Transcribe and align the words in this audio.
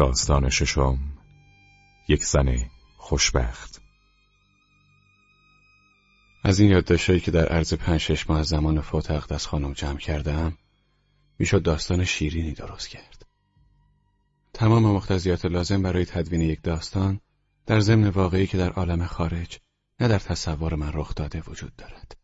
داستان 0.00 0.50
ششم. 0.50 0.98
یک 2.08 2.24
زن 2.24 2.70
خوشبخت. 2.96 3.82
از 6.44 6.60
این 6.60 6.70
یادداشتهایی 6.70 7.20
که 7.20 7.30
در 7.30 7.46
عرض 7.46 7.74
پنج 7.74 8.00
شش 8.00 8.30
ماه 8.30 8.42
زمان 8.42 8.80
فوت 8.80 9.10
اقدس 9.10 9.46
خانم 9.46 9.72
جمع 9.72 9.98
کردم 9.98 10.58
می‌شد 11.38 11.62
داستان 11.62 12.04
شیرینی 12.04 12.52
درست 12.52 12.88
کرد. 12.88 13.26
تمام 14.52 14.82
مقتضیات 14.82 15.44
لازم 15.44 15.82
برای 15.82 16.04
تدوین 16.04 16.40
یک 16.40 16.62
داستان 16.62 17.20
در 17.66 17.80
ضمن 17.80 18.08
واقعی 18.08 18.46
که 18.46 18.58
در 18.58 18.70
عالم 18.70 19.06
خارج 19.06 19.58
نه 20.00 20.08
در 20.08 20.18
تصور 20.18 20.74
من 20.74 20.92
رخ 20.94 21.14
داده 21.14 21.42
وجود 21.46 21.76
دارد. 21.76 22.16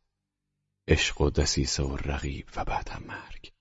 عشق 0.89 1.21
و 1.21 1.31
دسیسه 1.31 1.83
و 1.83 1.97
رقیب 1.97 2.47
و 2.57 2.65
بعد 2.65 2.89
هم 2.89 3.03
مرگ. 3.07 3.53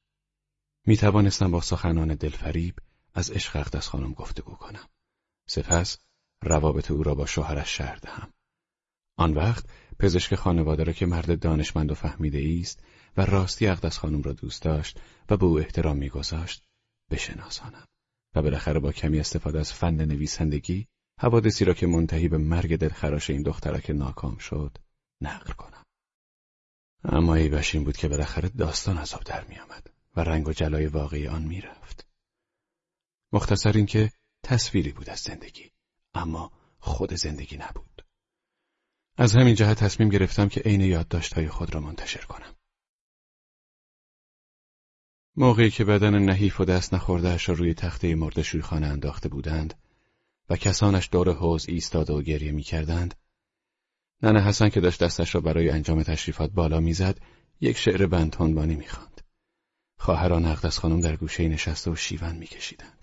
می 0.86 0.98
توانستم 0.98 1.52
با 1.52 1.62
سخنان 1.62 2.16
دلفریب 2.16 2.76
از 3.16 3.32
عشق 3.32 3.56
اقدس 3.56 3.88
خانم 3.88 4.14
گفتگو 4.14 4.56
کنم. 4.56 4.90
سپس 5.48 5.98
روابط 6.42 6.92
او 6.92 7.04
را 7.04 7.16
با 7.16 7.26
شوهرش 7.26 7.78
شهر 7.78 7.96
دهم. 7.96 8.34
آن 9.18 9.34
وقت 9.34 9.66
پزشک 10.00 10.36
خانواده 10.36 10.84
را 10.84 10.94
که 10.94 11.06
مرد 11.06 11.40
دانشمند 11.40 11.92
و 11.92 11.96
فهمیده 11.96 12.60
است 12.62 12.84
و 13.18 13.26
راستی 13.26 13.68
اقدس 13.68 13.98
خانم 13.98 14.22
را 14.22 14.34
دوست 14.34 14.62
داشت 14.62 15.00
و 15.30 15.38
به 15.38 15.46
او 15.46 15.60
احترام 15.60 15.98
میگذاشت 15.98 16.66
بشناسانم 17.12 17.86
و 18.36 18.42
بالاخره 18.42 18.80
با 18.80 18.92
کمی 18.92 19.20
استفاده 19.20 19.60
از 19.60 19.74
فن 19.74 20.06
نویسندگی 20.06 20.88
حوادثی 21.20 21.66
را 21.66 21.74
که 21.74 21.88
منتهی 21.88 22.28
به 22.28 22.38
مرگ 22.38 22.76
دلخراش 22.76 23.30
این 23.30 23.42
دخترک 23.42 23.90
ناکام 23.90 24.38
شد 24.38 24.78
نقل 25.22 25.54
کنم. 25.54 25.84
اما 27.04 27.36
ای 27.36 27.56
این 27.74 27.84
بود 27.84 27.98
که 27.98 28.08
بالاخره 28.08 28.50
داستان 28.50 28.98
آب 28.98 29.24
در 29.26 29.44
میآمد 29.44 29.90
و 30.16 30.22
رنگ 30.22 30.48
و 30.48 30.54
جلای 30.54 30.88
واقعی 30.88 31.28
آن 31.28 31.44
می‌رفت. 31.44 32.08
مختصر 33.36 33.72
اینکه 33.72 34.12
تصویری 34.44 34.92
بود 34.92 35.10
از 35.10 35.20
زندگی 35.20 35.72
اما 36.14 36.52
خود 36.80 37.14
زندگی 37.14 37.58
نبود. 37.58 38.06
از 39.18 39.36
همین 39.36 39.56
جهت 39.56 39.84
تصمیم 39.84 40.10
گرفتم 40.10 40.50
که 40.50 40.62
عین 40.62 40.82
یادداشت‌های 40.82 41.48
خود 41.48 41.74
را 41.74 41.82
منتشر 41.82 42.26
کنم. 42.26 42.56
موقعی 45.36 45.72
که 45.72 45.84
بدن 45.84 46.20
نحیف 46.20 46.62
و 46.62 46.66
دست 46.66 46.94
نخوردهاش 46.94 47.50
را 47.50 47.56
روی 47.56 47.74
تخته 47.74 48.16
مرد 48.16 48.60
خانه 48.60 48.88
انداخته 48.88 49.30
بودند 49.30 49.74
و 50.50 50.56
کسانش 50.56 51.10
دور 51.12 51.34
حوز 51.34 51.70
ایستاده 51.70 52.14
و 52.14 52.22
گریه 52.22 52.52
می‌کردند 52.52 53.16
ننه 54.24 54.42
حسن 54.42 54.70
که 54.70 54.82
داشت 54.82 55.04
دستش 55.04 55.36
را 55.36 55.42
برای 55.42 55.70
انجام 55.70 56.04
تشریفات 56.04 56.52
بالا 56.52 56.80
می‌زد 56.80 57.20
یک 57.62 57.78
شعر 57.78 58.06
بندتنبانی 58.06 58.76
می‌خواند. 58.76 59.22
خواهران 59.98 60.46
اقدس 60.46 60.80
خانم 60.80 61.02
در 61.02 61.16
گوشه 61.16 61.48
نشسته 61.48 61.92
و 61.92 61.96
شیون 61.96 62.36
میکشیدند. 62.36 62.95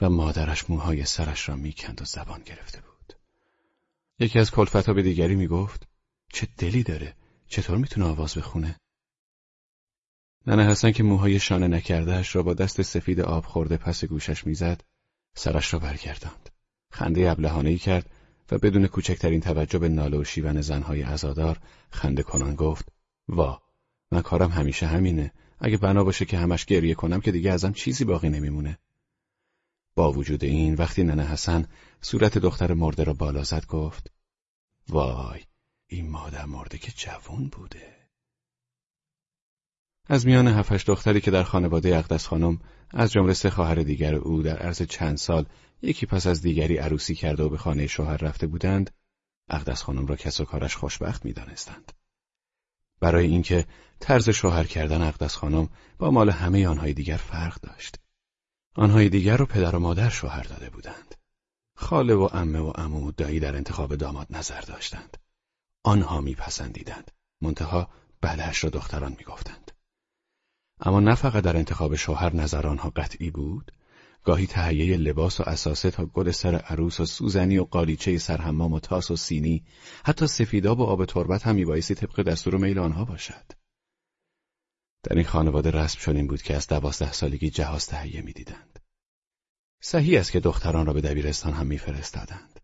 و 0.00 0.10
مادرش 0.10 0.70
موهای 0.70 1.04
سرش 1.04 1.48
را 1.48 1.56
می‌کند 1.56 2.02
و 2.02 2.04
زبان 2.04 2.42
گرفته 2.42 2.80
بود. 2.80 3.12
یکی 4.18 4.38
از 4.38 4.50
کلفتا 4.50 4.92
به 4.92 5.02
دیگری 5.02 5.34
می‌گفت 5.34 5.88
چه 6.32 6.48
دلی 6.58 6.82
داره 6.82 7.16
چطور 7.48 7.78
می‌تونه 7.78 8.06
آواز 8.06 8.34
بخونه؟ 8.34 8.80
ننه 10.46 10.70
حسن 10.70 10.92
که 10.92 11.02
موهای 11.02 11.40
شانه 11.40 11.68
نکردهش 11.68 12.36
را 12.36 12.42
با 12.42 12.54
دست 12.54 12.82
سفید 12.82 13.20
آب 13.20 13.44
خورده 13.44 13.76
پس 13.76 14.04
گوشش 14.04 14.46
می‌زد 14.46 14.84
سرش 15.34 15.72
را 15.72 15.78
برگرداند. 15.78 16.50
خنده 16.90 17.30
ابلهانه 17.30 17.78
کرد 17.78 18.10
و 18.50 18.58
بدون 18.58 18.86
کوچکترین 18.86 19.40
توجه 19.40 19.78
به 19.78 19.88
ناله 19.88 20.18
و 20.18 20.24
شیون 20.24 20.60
زنهای 20.60 21.02
ازادار 21.02 21.60
خنده 21.90 22.22
کنان 22.22 22.54
گفت 22.54 22.88
وا 23.28 23.62
من 24.12 24.22
کارم 24.22 24.50
همیشه 24.50 24.86
همینه 24.86 25.32
اگه 25.58 25.76
بنا 25.76 26.04
باشه 26.04 26.24
که 26.24 26.38
همش 26.38 26.64
گریه 26.64 26.94
کنم 26.94 27.20
که 27.20 27.32
دیگه 27.32 27.52
ازم 27.52 27.72
چیزی 27.72 28.04
باقی 28.04 28.28
نمیمونه 28.28 28.78
با 29.96 30.12
وجود 30.12 30.44
این 30.44 30.74
وقتی 30.74 31.04
ننه 31.04 31.26
حسن 31.26 31.66
صورت 32.00 32.38
دختر 32.38 32.72
مرده 32.72 33.04
را 33.04 33.12
بالا 33.12 33.44
زد 33.44 33.66
گفت 33.66 34.12
وای 34.88 35.40
این 35.86 36.10
مادر 36.10 36.44
مرده 36.44 36.78
که 36.78 36.92
جوون 36.92 37.48
بوده. 37.48 37.96
از 40.08 40.26
میان 40.26 40.48
هفش 40.48 40.84
دختری 40.86 41.20
که 41.20 41.30
در 41.30 41.42
خانواده 41.42 41.96
اقدس 41.96 42.26
خانم 42.26 42.58
از 42.90 43.12
جمله 43.12 43.32
سه 43.32 43.50
خواهر 43.50 43.74
دیگر 43.74 44.14
او 44.14 44.42
در 44.42 44.58
عرض 44.58 44.82
چند 44.82 45.16
سال 45.16 45.46
یکی 45.82 46.06
پس 46.06 46.26
از 46.26 46.42
دیگری 46.42 46.76
عروسی 46.76 47.14
کرده 47.14 47.42
و 47.42 47.48
به 47.48 47.58
خانه 47.58 47.86
شوهر 47.86 48.16
رفته 48.16 48.46
بودند 48.46 48.90
اقدس 49.48 49.82
خانم 49.82 50.06
را 50.06 50.16
کس 50.16 50.40
و 50.40 50.44
کارش 50.44 50.76
خوشبخت 50.76 51.24
می‌دانستند. 51.24 51.92
برای 53.00 53.26
اینکه 53.26 53.66
طرز 54.00 54.30
شوهر 54.30 54.64
کردن 54.64 55.02
اقدس 55.02 55.34
خانم 55.36 55.68
با 55.98 56.10
مال 56.10 56.30
همه 56.30 56.68
آنهای 56.68 56.92
دیگر 56.92 57.16
فرق 57.16 57.60
داشت. 57.60 58.05
آنهای 58.78 59.08
دیگر 59.08 59.36
رو 59.36 59.46
پدر 59.46 59.76
و 59.76 59.78
مادر 59.78 60.08
شوهر 60.08 60.42
داده 60.42 60.70
بودند. 60.70 61.14
خاله 61.76 62.14
و 62.14 62.28
امه 62.32 62.58
و 62.58 62.70
عمو 62.70 63.08
و 63.08 63.12
دایی 63.12 63.40
در 63.40 63.56
انتخاب 63.56 63.94
داماد 63.94 64.26
نظر 64.30 64.60
داشتند. 64.60 65.16
آنها 65.84 66.20
میپسندیدند. 66.20 67.10
منتها 67.42 67.88
بلهش 68.20 68.64
را 68.64 68.70
دختران 68.70 69.16
می‌گفتند. 69.18 69.72
اما 70.80 71.00
نه 71.00 71.14
فقط 71.14 71.44
در 71.44 71.56
انتخاب 71.56 71.94
شوهر 71.94 72.36
نظر 72.36 72.66
آنها 72.66 72.90
قطعی 72.90 73.30
بود، 73.30 73.72
گاهی 74.24 74.46
تهیه 74.46 74.96
لباس 74.96 75.40
و 75.40 75.42
اساسه 75.46 75.90
تا 75.90 76.06
گل 76.06 76.30
سر 76.30 76.54
عروس 76.54 77.00
و 77.00 77.06
سوزنی 77.06 77.58
و 77.58 77.64
قالیچه 77.64 78.18
سرحمام 78.18 78.72
و 78.72 78.80
تاس 78.80 79.10
و 79.10 79.16
سینی 79.16 79.64
حتی 80.04 80.26
سفیداب 80.26 80.80
و 80.80 80.84
آب 80.84 81.04
تربت 81.04 81.46
هم 81.46 81.54
میبایستی 81.54 81.94
طبق 81.94 82.22
دستور 82.22 82.54
و 82.54 82.58
میل 82.58 82.78
آنها 82.78 83.04
باشد 83.04 83.52
در 85.06 85.16
این 85.16 85.24
خانواده 85.24 85.70
رسم 85.70 85.98
چنین 86.00 86.26
بود 86.26 86.42
که 86.42 86.56
از 86.56 86.66
دوازده 86.66 87.12
سالگی 87.12 87.50
جهاز 87.50 87.86
تهیه 87.86 88.22
می‌دیدند. 88.22 88.78
صحیح 89.80 90.20
است 90.20 90.32
که 90.32 90.40
دختران 90.40 90.86
را 90.86 90.92
به 90.92 91.00
دبیرستان 91.00 91.52
هم 91.52 91.66
میفرستادند. 91.66 92.60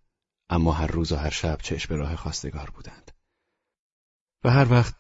اما 0.51 0.73
هر 0.73 0.87
روز 0.87 1.13
و 1.13 1.17
هر 1.17 1.31
شب 1.31 1.59
چشم 1.63 1.89
به 1.89 1.97
راه 1.97 2.17
خواستگار 2.17 2.71
بودند. 2.71 3.11
و 4.45 4.51
هر 4.51 4.71
وقت 4.71 4.95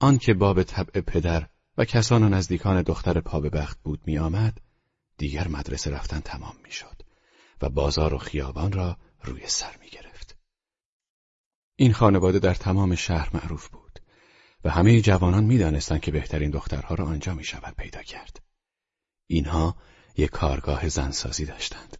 آن 0.00 0.18
که 0.18 0.34
باب 0.34 0.62
طبع 0.62 1.00
پدر 1.00 1.48
و 1.76 1.84
کسان 1.84 2.22
و 2.22 2.28
نزدیکان 2.28 2.82
دختر 2.82 3.20
پا 3.20 3.40
به 3.40 3.50
بخت 3.50 3.82
بود 3.82 4.00
می 4.06 4.18
آمد، 4.18 4.60
دیگر 5.18 5.48
مدرسه 5.48 5.90
رفتن 5.90 6.20
تمام 6.20 6.56
می 6.64 6.72
شد 6.72 7.02
و 7.62 7.68
بازار 7.68 8.14
و 8.14 8.18
خیابان 8.18 8.72
را 8.72 8.96
روی 9.22 9.46
سر 9.46 9.76
می 9.80 9.90
گرفت. 9.90 10.38
این 11.76 11.92
خانواده 11.92 12.38
در 12.38 12.54
تمام 12.54 12.94
شهر 12.94 13.30
معروف 13.34 13.68
بود. 13.68 13.87
همه 14.70 15.00
جوانان 15.00 15.44
می‌دانستند 15.44 16.00
که 16.00 16.10
بهترین 16.10 16.50
دخترها 16.50 16.94
را 16.94 17.06
آنجا 17.06 17.34
می 17.34 17.44
شود 17.44 17.74
پیدا 17.74 18.02
کرد. 18.02 18.42
اینها 19.26 19.76
یک 20.16 20.30
کارگاه 20.30 20.88
زنسازی 20.88 21.44
داشتند. 21.44 21.96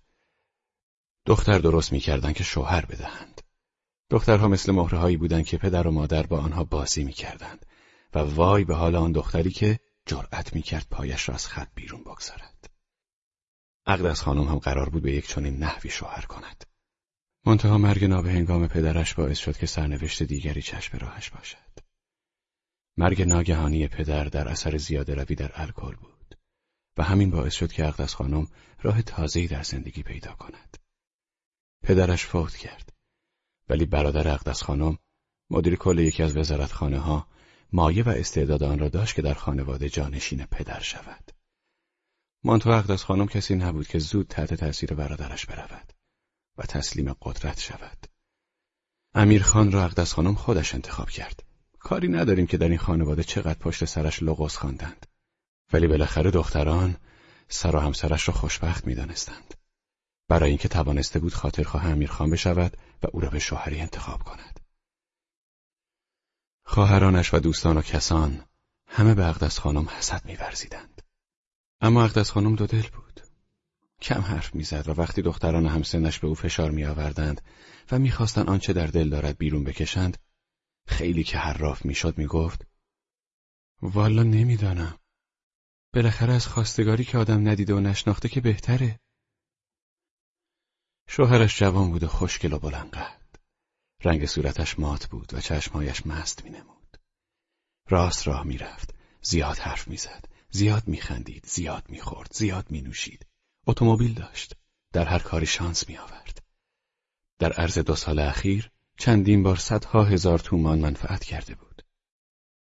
دختر 1.26 1.58
درست 1.58 1.92
می‌کردند 1.92 2.34
که 2.34 2.44
شوهر 2.44 2.86
بدهند. 2.86 3.40
دخترها 4.10 4.48
مثل 4.48 4.72
مهرهایی 4.72 5.16
بودند 5.16 5.46
که 5.46 5.58
پدر 5.58 5.86
و 5.86 5.90
مادر 5.90 6.26
با 6.26 6.40
آنها 6.40 6.64
بازی 6.64 7.04
می‌کردند 7.04 7.66
و 8.14 8.18
وای 8.18 8.64
به 8.64 8.74
حال 8.74 8.96
آن 8.96 9.12
دختری 9.12 9.50
که 9.50 9.80
جرأت 10.06 10.54
می‌کرد 10.54 10.86
پایش 10.90 11.28
را 11.28 11.34
از 11.34 11.46
خط 11.46 11.68
بیرون 11.74 12.00
بگذارد. 12.00 12.70
اقدس 13.86 14.22
خانم 14.22 14.48
هم 14.48 14.58
قرار 14.58 14.88
بود 14.88 15.02
به 15.02 15.12
یک 15.12 15.28
چنین 15.28 15.56
نحوی 15.56 15.90
شوهر 15.90 16.26
کند. 16.26 16.64
منتها 17.46 17.78
مرگ 17.78 18.04
نابهنگام 18.04 18.68
پدرش 18.68 19.14
باعث 19.14 19.38
شد 19.38 19.56
که 19.56 19.66
سرنوشت 19.66 20.22
دیگری 20.22 20.62
چشم 20.62 20.98
راهش 20.98 21.30
باشد. 21.30 21.87
مرگ 22.98 23.22
ناگهانی 23.22 23.88
پدر 23.88 24.24
در 24.24 24.48
اثر 24.48 24.76
زیاده 24.76 25.14
روی 25.14 25.34
در 25.34 25.52
الکل 25.54 25.94
بود 25.94 26.34
و 26.96 27.02
همین 27.02 27.30
باعث 27.30 27.54
شد 27.54 27.72
که 27.72 27.88
اقدس 27.88 28.14
خانم 28.14 28.46
راه 28.82 29.02
تازه‌ای 29.02 29.46
در 29.46 29.62
زندگی 29.62 30.02
پیدا 30.02 30.32
کند. 30.32 30.76
پدرش 31.82 32.24
فوت 32.24 32.56
کرد 32.56 32.92
ولی 33.68 33.86
برادر 33.86 34.28
اقدس 34.28 34.62
خانم 34.62 34.98
مدیر 35.50 35.76
کل 35.76 35.98
یکی 35.98 36.22
از 36.22 36.36
وزارتخانه 36.36 36.98
ها 36.98 37.28
مایه 37.72 38.02
و 38.02 38.08
استعداد 38.08 38.62
آن 38.62 38.78
را 38.78 38.88
داشت 38.88 39.14
که 39.14 39.22
در 39.22 39.34
خانواده 39.34 39.88
جانشین 39.88 40.46
پدر 40.46 40.80
شود. 40.80 41.30
مانتو 42.44 42.70
اقدس 42.70 43.04
خانم 43.04 43.26
کسی 43.26 43.54
نبود 43.54 43.88
که 43.88 43.98
زود 43.98 44.26
تحت 44.26 44.54
تأثیر 44.54 44.94
برادرش 44.94 45.46
برود 45.46 45.92
و 46.58 46.62
تسلیم 46.62 47.12
قدرت 47.12 47.60
شود. 47.60 48.06
امیر 49.14 49.42
خان 49.42 49.72
را 49.72 49.84
اقدس 49.84 50.12
خانم 50.12 50.34
خودش 50.34 50.74
انتخاب 50.74 51.10
کرد. 51.10 51.47
کاری 51.88 52.08
نداریم 52.08 52.46
که 52.46 52.56
در 52.56 52.68
این 52.68 52.78
خانواده 52.78 53.24
چقدر 53.24 53.58
پشت 53.58 53.84
سرش 53.84 54.22
لغز 54.22 54.56
خواندند. 54.56 55.06
ولی 55.72 55.86
بالاخره 55.86 56.30
دختران 56.30 56.96
سر 57.48 57.76
و 57.76 57.78
همسرش 57.78 58.28
را 58.28 58.34
خوشبخت 58.34 58.86
می‌دانستند. 58.86 59.54
برای 60.28 60.48
اینکه 60.48 60.68
توانسته 60.68 61.18
بود 61.18 61.34
خاطرخواه 61.34 61.86
امیرخان 61.86 62.30
بشود 62.30 62.76
و 63.02 63.06
او 63.12 63.20
را 63.20 63.30
به 63.30 63.38
شوهری 63.38 63.80
انتخاب 63.80 64.22
کند. 64.22 64.60
خواهرانش 66.64 67.34
و 67.34 67.38
دوستان 67.38 67.76
و 67.76 67.82
کسان 67.82 68.44
همه 68.86 69.14
به 69.14 69.28
اقدس 69.28 69.58
خانم 69.58 69.88
حسد 69.88 70.24
میورزیدند. 70.24 71.02
اما 71.80 72.04
اقدس 72.04 72.30
خانم 72.30 72.54
دو 72.54 72.66
دل 72.66 72.86
بود. 72.96 73.20
کم 74.02 74.20
حرف 74.20 74.54
می‌زد 74.54 74.88
و 74.88 74.92
وقتی 74.92 75.22
دختران 75.22 75.66
همسنش 75.66 76.18
به 76.18 76.26
او 76.26 76.34
فشار 76.34 76.70
میآوردند 76.70 77.40
و 77.92 77.98
می‌خواستند 77.98 78.48
آنچه 78.48 78.72
در 78.72 78.86
دل 78.86 79.08
دارد 79.08 79.38
بیرون 79.38 79.64
بکشند 79.64 80.18
خیلی 80.88 81.24
که 81.24 81.38
حراف 81.38 81.84
می‌شد 81.84 82.18
می‌گفت 82.18 82.66
والا 83.82 84.22
نمی‌دانم 84.22 84.98
بالاخره 85.94 86.32
از 86.32 86.46
خواستگاری 86.46 87.04
که 87.04 87.18
آدم 87.18 87.48
ندیده 87.48 87.74
و 87.74 87.80
نشناخته 87.80 88.28
که 88.28 88.40
بهتره 88.40 89.00
شوهرش 91.08 91.58
جوان 91.58 91.90
بود 91.90 92.02
و 92.02 92.08
خوشگل 92.08 92.52
و 92.52 92.58
بلنقد. 92.58 93.36
رنگ 94.04 94.26
صورتش 94.26 94.78
مات 94.78 95.06
بود 95.06 95.34
و 95.34 95.40
چشمهایش 95.40 96.06
مست 96.06 96.44
مینمود. 96.44 96.96
راست 97.88 98.26
راه 98.26 98.46
می‌رفت، 98.46 98.94
زیاد 99.22 99.58
حرف 99.58 99.88
می‌زد، 99.88 100.24
زیاد 100.50 100.88
میخندید، 100.88 101.46
زیاد 101.46 101.90
می‌خورد، 101.90 102.32
زیاد 102.32 102.70
مینوشید. 102.70 103.26
اتومبیل 103.66 104.14
داشت. 104.14 104.54
در 104.92 105.04
هر 105.04 105.18
کاری 105.18 105.46
شانس 105.46 105.88
میآورد. 105.88 106.46
در 107.38 107.52
عرض 107.52 107.78
دو 107.78 107.96
سال 107.96 108.18
اخیر 108.18 108.70
چندین 108.98 109.42
بار 109.42 109.56
صدها 109.56 110.04
هزار 110.04 110.38
تومان 110.38 110.78
منفعت 110.78 111.24
کرده 111.24 111.54
بود. 111.54 111.82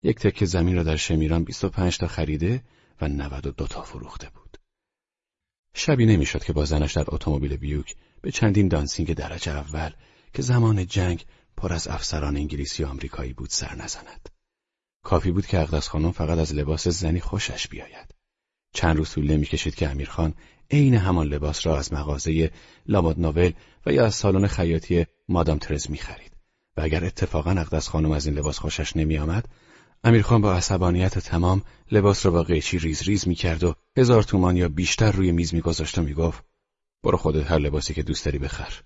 یک 0.04 0.20
تکه 0.20 0.46
زمین 0.46 0.76
را 0.76 0.84
در 0.84 0.96
شمیران 0.96 1.44
25 1.44 1.98
تا 1.98 2.08
خریده 2.08 2.64
و 3.02 3.08
92 3.08 3.68
تا 3.68 3.82
فروخته 3.82 4.30
بود. 4.30 4.58
شبی 5.74 6.06
نمی‌شد 6.06 6.44
که 6.44 6.54
با 6.54 6.66
زنش 6.66 6.94
در 6.94 7.04
اتومبیل 7.08 7.58
بیوک 7.58 7.96
به 8.22 8.32
چندین 8.32 8.68
دانسینگ 8.68 9.14
درجه 9.14 9.52
اول 9.52 9.92
که 10.34 10.42
زمان 10.42 10.86
جنگ 10.88 11.26
پر 11.58 11.74
از 11.74 11.88
افسران 11.88 12.38
انگلیسی 12.38 12.84
و 12.84 12.88
آمریکایی 12.88 13.34
بود 13.34 13.50
سر 13.50 13.76
نزند. 13.76 14.30
کافی 15.04 15.32
بود 15.32 15.46
که 15.46 15.60
اقدس 15.60 15.88
خانم 15.88 16.12
فقط 16.12 16.38
از 16.38 16.54
لباس 16.54 16.88
زنی 16.88 17.20
خوشش 17.20 17.68
بیاید. 17.68 18.16
چند 18.74 18.98
روز 18.98 19.12
طول 19.12 19.32
نمی‌کشید 19.32 19.76
که 19.76 19.90
امیرخان 19.90 20.34
عین 20.72 20.94
همان 20.94 21.28
لباس 21.28 21.66
را 21.66 21.78
از 21.78 21.94
مغازه 21.94 22.52
لاماد 22.86 23.20
نوول 23.20 23.52
و 23.86 23.94
یا 23.94 24.06
از 24.06 24.16
سالن 24.16 24.48
خیاطی 24.48 25.06
مادام 25.30 25.58
ترز 25.58 25.88
خرید 25.88 26.32
و 26.78 26.82
اگر 26.82 27.06
اتفاقا 27.06 27.52
اقدس 27.52 27.88
خانم 27.88 28.12
از 28.12 28.26
این 28.26 28.38
لباس 28.38 28.60
خوشش 28.60 28.98
نمیآمد 28.98 29.50
امیرخان 30.04 30.42
با 30.42 30.54
عصبانیت 30.54 31.20
تمام 31.20 31.62
لباس 31.92 32.26
را 32.26 32.32
با 32.32 32.44
قیچی 32.44 32.80
ریز 32.80 33.04
ریز 33.04 33.30
کرد 33.30 33.64
و 33.64 33.76
هزار 33.98 34.24
تومان 34.24 34.58
یا 34.58 34.70
بیشتر 34.70 35.12
روی 35.12 35.32
میز 35.32 35.54
میگذاشت 35.54 35.98
و 35.98 36.02
می‌گفت 36.02 36.44
برو 37.04 37.18
خودت 37.18 37.52
هر 37.52 37.58
لباسی 37.58 37.94
که 37.94 38.04
دوست 38.04 38.26
داری 38.26 38.40
بخر 38.40 38.82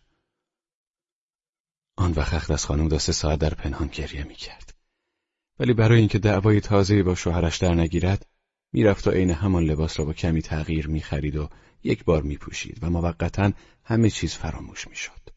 آن 1.97 2.11
وقت 2.11 2.33
اقدس 2.33 2.65
خانم 2.65 2.87
دو 2.87 2.99
سه 2.99 3.11
ساعت 3.11 3.39
در 3.39 3.53
پنهان 3.53 3.87
گریه 3.87 4.23
کرد. 4.23 4.73
ولی 5.59 5.73
برای 5.73 5.99
اینکه 5.99 6.19
دعوای 6.19 6.61
تازه 6.61 7.03
با 7.03 7.15
شوهرش 7.15 7.57
در 7.57 7.75
نگیرد 7.75 8.25
می‌رفت 8.73 9.07
و 9.07 9.11
عین 9.11 9.31
همان 9.31 9.63
لباس 9.63 9.99
را 9.99 10.05
با 10.05 10.13
کمی 10.13 10.41
تغییر 10.41 10.87
می‌خرید 10.87 11.35
و 11.35 11.49
یک 11.83 12.03
بار 12.03 12.21
میپوشید 12.21 12.83
و 12.83 12.89
موقتا 12.89 13.51
همه 13.83 14.09
چیز 14.09 14.33
فراموش 14.33 14.87
می‌شد. 14.87 15.29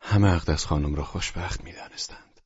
همه 0.00 0.32
اقدس 0.32 0.66
خانم 0.66 0.94
را 0.94 1.04
خوشبخت 1.04 1.64
می‌دانستند. 1.64 2.40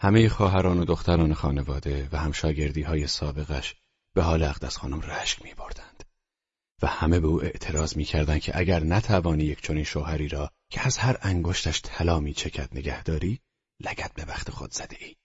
همه 0.00 0.28
خواهران 0.28 0.78
و 0.78 0.84
دختران 0.84 1.34
خانواده 1.34 2.08
و 2.12 2.16
همشاگردی 2.16 2.82
های 2.82 3.06
سابقش 3.06 3.76
به 4.14 4.22
حال 4.22 4.42
اقدس 4.42 4.76
خانم 4.76 5.00
رشک 5.00 5.42
می 5.42 5.54
بردند. 5.54 6.04
و 6.82 6.86
همه 6.86 7.20
به 7.20 7.26
او 7.26 7.42
اعتراض 7.42 7.96
می‌کردند 7.96 8.40
که 8.40 8.58
اگر 8.58 8.80
نتوانی 8.84 9.44
یک 9.44 9.62
چنین 9.62 9.84
شوهری 9.84 10.28
را 10.28 10.50
که 10.70 10.86
از 10.86 10.98
هر 10.98 11.18
انگشتش 11.22 11.80
طلا 11.84 12.20
می 12.20 12.34
چکد 12.34 12.76
نگهداری 12.78 13.40
لگت 13.80 14.14
به 14.14 14.24
وقت 14.24 14.50
خود 14.50 14.72
زده 14.72 14.96
ای. 15.00 15.16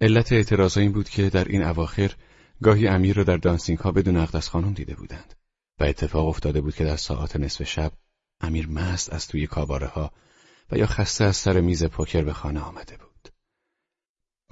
علت 0.00 0.32
اعتراض 0.32 0.78
این 0.78 0.92
بود 0.92 1.08
که 1.08 1.30
در 1.30 1.44
این 1.44 1.62
اواخر 1.62 2.14
گاهی 2.62 2.88
امیر 2.88 3.16
را 3.16 3.24
در 3.24 3.36
دانسینگ 3.36 3.78
ها 3.78 3.92
بدون 3.92 4.16
اقدس 4.16 4.48
خانم 4.48 4.72
دیده 4.72 4.94
بودند 4.94 5.34
و 5.80 5.84
اتفاق 5.84 6.26
افتاده 6.28 6.60
بود 6.60 6.74
که 6.74 6.84
در 6.84 6.96
ساعات 6.96 7.36
نصف 7.36 7.62
شب 7.62 7.92
امیر 8.40 8.68
مست 8.68 9.12
از 9.12 9.28
توی 9.28 9.46
کاباره 9.46 9.86
ها 9.86 10.12
و 10.70 10.78
یا 10.78 10.86
خسته 10.86 11.24
از 11.24 11.36
سر 11.36 11.60
میز 11.60 11.84
پوکر 11.84 12.22
به 12.22 12.32
خانه 12.32 12.60
آمده 12.60 12.96
بود. 12.96 13.28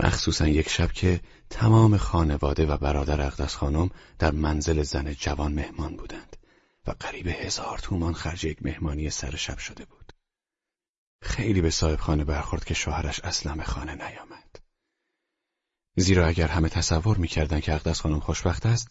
مخصوصا 0.01 0.49
یک 0.49 0.69
شب 0.69 0.93
که 0.93 1.21
تمام 1.51 1.97
خانواده 1.97 2.67
و 2.67 2.77
برادر 2.77 3.21
اقدس 3.21 3.57
خانم 3.57 3.91
در 4.19 4.31
منزل 4.31 4.83
زن 4.83 5.13
جوان 5.13 5.53
مهمان 5.53 5.97
بودند 5.97 6.37
و 6.87 6.95
قریب 7.01 7.27
هزار 7.27 7.79
تومان 7.79 8.15
خرج 8.15 8.45
یک 8.45 8.63
مهمانی 8.63 9.11
سر 9.11 9.37
شب 9.37 9.59
شده 9.59 9.85
بود. 9.85 10.13
خیلی 11.23 11.61
به 11.61 11.71
صاحب 11.71 11.99
خانه 11.99 12.25
برخورد 12.25 12.65
که 12.65 12.75
شوهرش 12.75 13.21
اصلا 13.21 13.55
به 13.55 13.65
خانه 13.65 13.95
نیامد. 13.95 14.42
زیرا 15.97 16.27
اگر 16.27 16.49
همه 16.49 16.69
تصور 16.69 17.17
می‌کردند 17.17 17.63
که 17.63 17.75
اقدس 17.75 18.01
خانم 18.01 18.21
خوشبخت 18.21 18.67
است، 18.67 18.89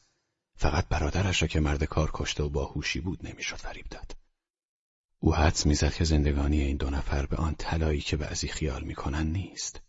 فقط 0.55 0.87
برادرش 0.87 1.41
را 1.41 1.47
که 1.47 1.59
مرد 1.59 1.83
کار 1.83 2.11
کشته 2.13 2.43
و 2.43 2.49
باهوشی 2.49 2.99
بود 3.01 3.27
نمی‌شد 3.27 3.55
فریب 3.55 3.85
داد. 3.85 4.17
او 5.19 5.35
حدس 5.35 5.65
می‌زد 5.65 5.93
که 5.93 6.03
زندگانی 6.03 6.61
این 6.61 6.77
دو 6.77 6.89
نفر 6.89 7.25
به 7.25 7.35
آن 7.35 7.55
طلایی 7.55 8.01
که 8.01 8.17
بعضی 8.17 8.47
خیال 8.47 8.83
می‌کنن 8.83 9.27
نیست. 9.27 9.81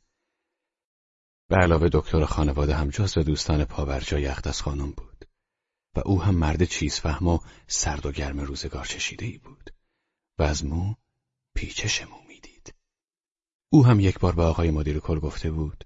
به 1.48 1.56
علاوه 1.56 1.88
دکتر 1.92 2.24
خانواده 2.24 2.74
هم 2.74 2.90
جز 2.90 3.18
دوستان 3.18 3.64
پاورجای 3.64 4.26
اقدس 4.26 4.60
خانم 4.60 4.90
بود 4.90 5.28
و 5.96 6.00
او 6.04 6.22
هم 6.22 6.34
مرد 6.34 6.64
چیز 6.64 7.00
فهم 7.00 7.26
و 7.26 7.38
سرد 7.66 8.06
و 8.06 8.12
گرم 8.12 8.40
روزگار 8.40 8.84
چشیده 8.84 9.26
ای 9.26 9.38
بود 9.38 9.74
و 10.38 10.42
از 10.42 10.64
مو 10.64 10.94
پیچش 11.54 12.02
مو 12.02 12.16
می‌دید. 12.28 12.74
او 13.72 13.86
هم 13.86 14.00
یک 14.00 14.18
بار 14.18 14.34
به 14.34 14.42
آقای 14.42 14.70
مدیر 14.70 14.98
کل 14.98 15.18
گفته 15.18 15.50
بود 15.50 15.84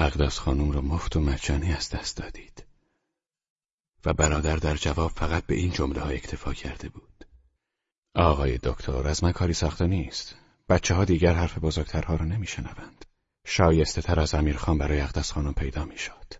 اقدس 0.00 0.38
خانم 0.38 0.70
را 0.70 0.80
مفت 0.80 1.16
و 1.16 1.20
مجانی 1.20 1.72
از 1.72 1.90
دست 1.90 2.16
دادید. 2.16 2.64
و 4.04 4.12
برادر 4.12 4.56
در 4.56 4.76
جواب 4.76 5.10
فقط 5.10 5.46
به 5.46 5.54
این 5.54 5.70
جمله 5.70 6.00
ها 6.00 6.08
اکتفا 6.08 6.52
کرده 6.52 6.88
بود. 6.88 7.24
آقای 8.14 8.58
دکتر 8.62 9.08
از 9.08 9.24
من 9.24 9.32
کاری 9.32 9.52
ساخته 9.52 9.86
نیست. 9.86 10.34
بچه 10.68 10.94
ها 10.94 11.04
دیگر 11.04 11.34
حرف 11.34 11.58
بزرگترها 11.58 12.16
را 12.16 12.24
نمیشنوند. 12.24 13.04
شایسته 13.44 14.02
تر 14.02 14.20
از 14.20 14.34
امیرخان 14.34 14.78
برای 14.78 15.00
اقدس 15.00 15.32
خانم 15.32 15.54
پیدا 15.54 15.84
می‌شد. 15.84 16.34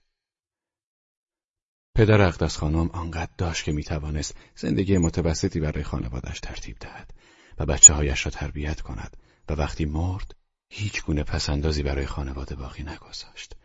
پدر 1.95 2.21
اقدس 2.21 2.57
خانم 2.57 2.89
آنقدر 2.91 3.33
داشت 3.39 3.65
که 3.65 3.73
می‌توانست 3.73 4.35
زندگی 4.57 4.99
متوسطی 4.99 5.61
برای 5.61 5.85
خانوادش 5.85 6.41
ترتیب 6.41 6.77
دهد 6.79 7.15
و 7.59 7.67
بچه 7.67 7.95
هایش 7.95 8.27
را 8.27 8.31
تربیت 8.31 8.81
کند 8.81 9.17
و 9.49 9.53
وقتی 9.53 9.85
مرد 9.85 10.35
هیچ 10.69 11.03
گونه 11.03 11.23
پسندازی 11.23 11.83
برای 11.83 12.07
خانواده 12.07 12.55
باقی 12.55 12.83
نگذاشت 12.83 13.57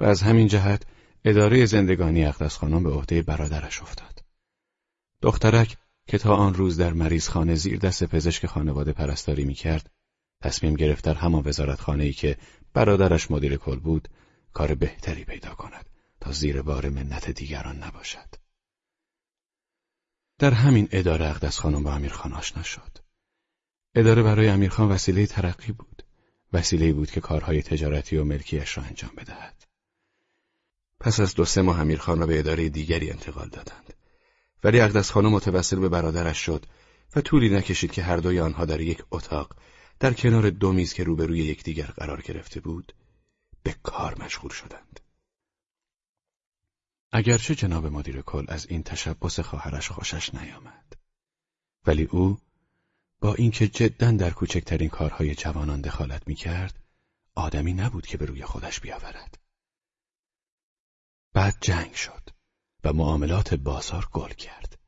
و 0.00 0.04
از 0.04 0.22
همین 0.22 0.46
جهت 0.46 0.82
اداره 1.24 1.66
زندگانی 1.66 2.24
اقدس 2.24 2.56
خانم 2.56 2.82
به 2.82 2.90
عهده 2.90 3.22
برادرش 3.22 3.82
افتاد. 3.82 4.24
دخترک 5.22 5.76
که 6.06 6.18
تا 6.18 6.36
آن 6.36 6.54
روز 6.54 6.76
در 6.76 6.92
مریض 6.92 7.28
خانه 7.28 7.54
زیر 7.54 7.78
دست 7.78 8.04
پزشک 8.04 8.46
خانواده 8.46 8.92
پرستاری 8.92 9.44
می‌کرد 9.44 9.90
تصمیم 10.42 10.74
گرفت 10.74 11.04
در 11.04 11.14
همان 11.14 11.42
وزارت 11.46 11.88
ای 11.88 12.12
که 12.12 12.36
برادرش 12.72 13.30
مدیر 13.30 13.56
کل 13.56 13.78
بود 13.78 14.08
کار 14.52 14.74
بهتری 14.74 15.24
پیدا 15.24 15.54
کند 15.54 15.90
تا 16.20 16.32
زیر 16.32 16.62
بار 16.62 16.88
منت 16.88 17.30
دیگران 17.30 17.82
نباشد. 17.82 18.34
در 20.38 20.50
همین 20.50 20.88
اداره 20.92 21.30
اقدس 21.30 21.58
خانم 21.58 21.82
با 21.82 21.92
امیرخان 21.92 22.32
آشنا 22.32 22.62
شد. 22.62 22.98
اداره 23.94 24.22
برای 24.22 24.48
امیرخان 24.48 24.88
وسیله 24.88 25.26
ترقی 25.26 25.72
بود. 25.72 26.02
وسیله 26.52 26.92
بود 26.92 27.10
که 27.10 27.20
کارهای 27.20 27.62
تجارتی 27.62 28.16
و 28.16 28.24
ملکیش 28.24 28.78
را 28.78 28.84
انجام 28.84 29.10
بدهد. 29.16 29.64
پس 31.00 31.20
از 31.20 31.34
دو 31.34 31.44
سه 31.44 31.62
ماه 31.62 31.80
امیرخان 31.80 32.20
را 32.20 32.26
به 32.26 32.38
اداره 32.38 32.68
دیگری 32.68 33.10
انتقال 33.10 33.48
دادند. 33.48 33.94
ولی 34.64 34.80
اقدس 34.80 35.10
خانم 35.10 35.32
متوسل 35.32 35.78
به 35.78 35.88
برادرش 35.88 36.38
شد 36.38 36.66
و 37.16 37.20
طولی 37.20 37.48
نکشید 37.48 37.92
که 37.92 38.02
هر 38.02 38.16
دوی 38.16 38.40
آنها 38.40 38.64
در 38.64 38.80
یک 38.80 39.02
اتاق 39.10 39.56
در 40.00 40.12
کنار 40.12 40.50
دو 40.50 40.72
میز 40.72 40.92
که 40.92 41.04
روبروی 41.04 41.38
یکدیگر 41.38 41.86
قرار 41.86 42.22
گرفته 42.22 42.60
بود 42.60 42.92
به 43.62 43.74
کار 43.82 44.22
مشغول 44.24 44.50
شدند. 44.50 45.00
اگرچه 47.12 47.54
جناب 47.54 47.86
مدیر 47.86 48.22
کل 48.22 48.44
از 48.48 48.66
این 48.66 48.82
تشبس 48.82 49.40
خواهرش 49.40 49.90
خوشش 49.90 50.34
نیامد 50.34 50.96
ولی 51.86 52.04
او 52.04 52.38
با 53.20 53.34
اینکه 53.34 53.68
جدا 53.68 54.10
در 54.10 54.30
کوچکترین 54.30 54.88
کارهای 54.88 55.34
جوانان 55.34 55.80
دخالت 55.80 56.28
می‌کرد 56.28 56.84
آدمی 57.34 57.72
نبود 57.72 58.06
که 58.06 58.16
به 58.16 58.26
روی 58.26 58.44
خودش 58.44 58.80
بیاورد 58.80 59.38
بعد 61.32 61.56
جنگ 61.60 61.94
شد 61.94 62.30
و 62.84 62.92
معاملات 62.92 63.54
بازار 63.54 64.08
گل 64.12 64.30
کرد 64.30 64.78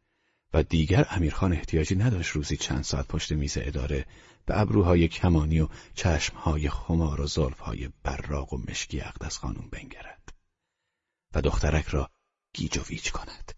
و 0.54 0.62
دیگر 0.62 1.06
امیرخان 1.10 1.52
احتیاجی 1.52 1.94
نداشت 1.94 2.30
روزی 2.30 2.56
چند 2.56 2.84
ساعت 2.84 3.08
پشت 3.08 3.32
میز 3.32 3.58
اداره 3.60 4.06
به 4.46 4.60
ابروهای 4.60 5.08
کمانی 5.08 5.60
و 5.60 5.68
چشمهای 5.94 6.70
خمار 6.70 7.20
و 7.20 7.26
زلفهای 7.26 7.90
براق 8.02 8.52
و 8.52 8.58
مشکی 8.68 9.00
اقدس 9.00 9.38
خانم 9.38 9.68
بنگرد 9.72 10.32
و 11.34 11.40
دخترک 11.40 11.86
را 11.86 12.10
گیج 12.54 12.78
و 12.78 12.82
ویج 12.82 13.10
کند. 13.10 13.52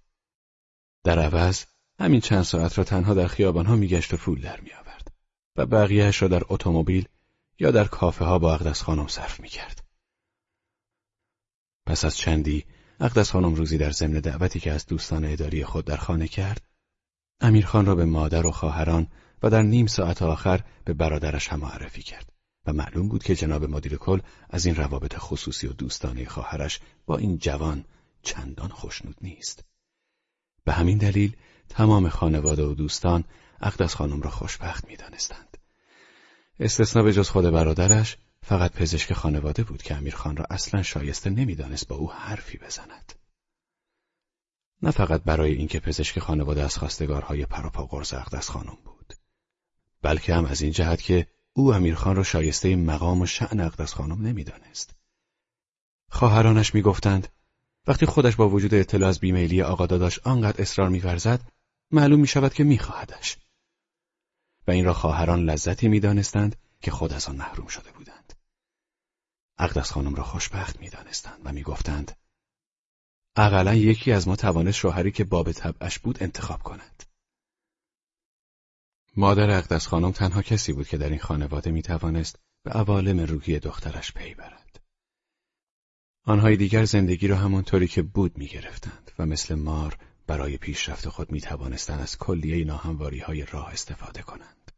در 1.04 1.18
عوض 1.18 1.64
همین 1.98 2.20
چند 2.20 2.42
ساعت 2.42 2.78
را 2.78 2.84
تنها 2.84 3.14
در 3.14 3.26
خیابانها 3.26 3.76
میگشت 3.76 4.14
و 4.14 4.16
پول 4.16 4.40
در 4.40 4.60
میآورد 4.60 5.12
و 5.56 5.66
بقیهش 5.66 6.22
را 6.22 6.28
در 6.28 6.42
اتومبیل 6.48 7.08
یا 7.58 7.70
در 7.70 7.84
کافه 7.84 8.24
ها 8.24 8.38
با 8.38 8.54
اقدس 8.54 8.82
خانم 8.82 9.06
صرف 9.06 9.40
می‌کرد. 9.40 9.84
پس 11.86 12.04
از 12.04 12.16
چندی 12.16 12.64
اقدس 13.00 13.30
خانم 13.30 13.54
روزی 13.54 13.78
در 13.78 13.90
ضمن 13.90 14.20
دعوتی 14.20 14.60
که 14.60 14.72
از 14.72 14.86
دوستان 14.86 15.24
اداری 15.24 15.64
خود 15.64 15.84
در 15.84 15.96
خانه 15.96 16.28
کرد 16.28 16.62
امیرخان 17.40 17.86
را 17.86 17.94
به 17.94 18.04
مادر 18.04 18.46
و 18.46 18.50
خواهران 18.50 19.06
و 19.42 19.50
در 19.50 19.62
نیم 19.62 19.86
ساعت 19.86 20.22
آخر 20.22 20.60
به 20.84 20.92
برادرش 20.92 21.48
هم 21.48 21.60
معرفی 21.60 22.02
کرد 22.02 22.32
و 22.66 22.72
معلوم 22.72 23.08
بود 23.08 23.22
که 23.22 23.34
جناب 23.34 23.64
مدیر 23.64 23.96
کل 23.96 24.20
از 24.50 24.66
این 24.66 24.76
روابط 24.76 25.14
خصوصی 25.16 25.66
و 25.66 25.72
دوستانه 25.72 26.24
خواهرش 26.24 26.80
با 27.06 27.16
این 27.16 27.38
جوان 27.38 27.84
چندان 28.22 28.68
خوشنود 28.68 29.16
نیست. 29.20 29.64
به 30.64 30.72
همین 30.72 30.98
دلیل 30.98 31.36
تمام 31.68 32.08
خانواده 32.08 32.62
و 32.64 32.74
دوستان 32.74 33.24
اقدس 33.60 33.94
خانم 33.94 34.22
را 34.22 34.30
خوشبخت 34.30 34.88
می‌دانستند. 34.88 35.58
استثنا 36.60 37.02
به 37.02 37.12
جز 37.12 37.28
خود 37.28 37.44
برادرش 37.44 38.16
فقط 38.42 38.72
پزشک 38.72 39.12
خانواده 39.12 39.64
بود 39.64 39.82
که 39.82 39.94
امیرخان 39.94 40.36
را 40.36 40.46
اصلا 40.50 40.82
شایسته 40.82 41.30
نمی‌دانست 41.30 41.88
با 41.88 41.96
او 41.96 42.12
حرفی 42.12 42.58
بزند. 42.58 43.12
نه 44.82 44.90
فقط 44.90 45.22
برای 45.22 45.52
اینکه 45.52 45.80
پزشک 45.80 46.18
خانواده 46.18 46.62
از 46.62 46.78
خواستگارهای 46.78 47.46
پروپا 47.46 47.86
قرص 47.86 48.14
اقدس 48.14 48.50
خانم 48.50 48.78
بود 48.84 49.12
بلکه 50.02 50.34
هم 50.34 50.44
از 50.44 50.62
این 50.62 50.72
جهت 50.72 51.02
که 51.02 51.26
او 51.52 51.74
امیرخان 51.74 52.16
را 52.16 52.22
شایسته 52.22 52.76
مقام 52.76 53.20
و 53.20 53.26
شعن 53.26 53.60
اقدس 53.60 53.94
خانم 53.94 54.26
نمی‌دانست. 54.26 54.94
خواهرانش 56.08 56.74
می‌گفتند 56.74 57.28
وقتی 57.86 58.06
خودش 58.06 58.36
با 58.36 58.48
وجود 58.48 58.74
اطلاع 58.74 59.08
از 59.08 59.20
بیمیلی 59.20 59.62
آقا 59.62 59.86
داداش 59.86 60.18
آنقدر 60.18 60.62
اصرار 60.62 60.88
میورزد 60.88 61.40
معلوم 61.90 62.20
می 62.20 62.26
شود 62.26 62.54
که 62.54 62.64
میخواهدش. 62.64 63.36
و 64.66 64.70
این 64.70 64.84
را 64.84 64.94
خواهران 64.94 65.44
لذتی 65.44 65.88
می‌دانستند 65.88 66.56
که 66.80 66.90
خود 66.90 67.12
از 67.12 67.28
آن 67.28 67.36
محروم 67.36 67.66
شده 67.66 67.92
بودند. 67.92 68.32
اقدس 69.58 69.92
خانم 69.92 70.14
را 70.14 70.24
خوشبخت 70.24 70.80
می‌دانستند 70.80 71.40
و 71.44 71.52
می‌گفتند 71.52 72.16
اقلا 73.36 73.74
یکی 73.74 74.12
از 74.12 74.28
ما 74.28 74.36
توانست 74.36 74.78
شوهری 74.78 75.12
که 75.12 75.24
باب 75.24 75.52
طبعش 75.52 75.98
بود 75.98 76.22
انتخاب 76.22 76.62
کند. 76.62 77.02
مادر 79.16 79.50
اقدس 79.50 79.86
خانم 79.86 80.12
تنها 80.12 80.42
کسی 80.42 80.72
بود 80.72 80.88
که 80.88 80.98
در 80.98 81.08
این 81.08 81.18
خانواده 81.18 81.70
می 81.70 81.82
توانست 81.82 82.38
به 82.62 82.70
عوالم 82.70 83.20
روحی 83.20 83.58
دخترش 83.58 84.12
پی 84.12 84.34
برد. 84.34 84.63
آنهای 86.26 86.56
دیگر 86.56 86.84
زندگی 86.84 87.28
را 87.28 87.36
همانطوری 87.36 87.88
که 87.88 88.02
بود 88.02 88.38
می 88.38 88.46
گرفتند 88.46 89.10
و 89.18 89.26
مثل 89.26 89.54
مار 89.54 89.98
برای 90.26 90.56
پیشرفت 90.56 91.08
خود 91.08 91.32
می 91.32 91.40
توانستند 91.40 92.00
از 92.00 92.18
کلیه 92.18 92.64
ناهمواری 92.64 93.18
های 93.18 93.46
راه 93.46 93.72
استفاده 93.72 94.22
کنند. 94.22 94.72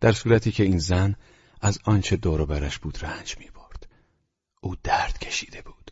در 0.00 0.12
صورتی 0.12 0.52
که 0.52 0.62
این 0.62 0.78
زن 0.78 1.14
از 1.60 1.78
آنچه 1.84 2.16
دور 2.16 2.46
برش 2.46 2.78
بود 2.78 3.04
رنج 3.04 3.38
می 3.38 3.50
برد. 3.50 3.88
او 4.60 4.76
درد 4.82 5.18
کشیده 5.18 5.62
بود 5.62 5.90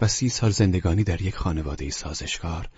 و 0.00 0.08
سی 0.08 0.28
سال 0.28 0.50
زندگانی 0.50 1.04
در 1.04 1.22
یک 1.22 1.36
خانواده 1.36 1.90
سازشکار 1.90 2.70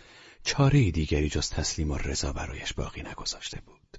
چاره 0.42 0.90
دیگری 0.90 1.28
جز 1.28 1.50
تسلیم 1.50 1.90
و 1.90 1.98
رضا 1.98 2.32
برایش 2.32 2.72
باقی 2.72 3.02
نگذاشته 3.02 3.60
بود. 3.60 3.96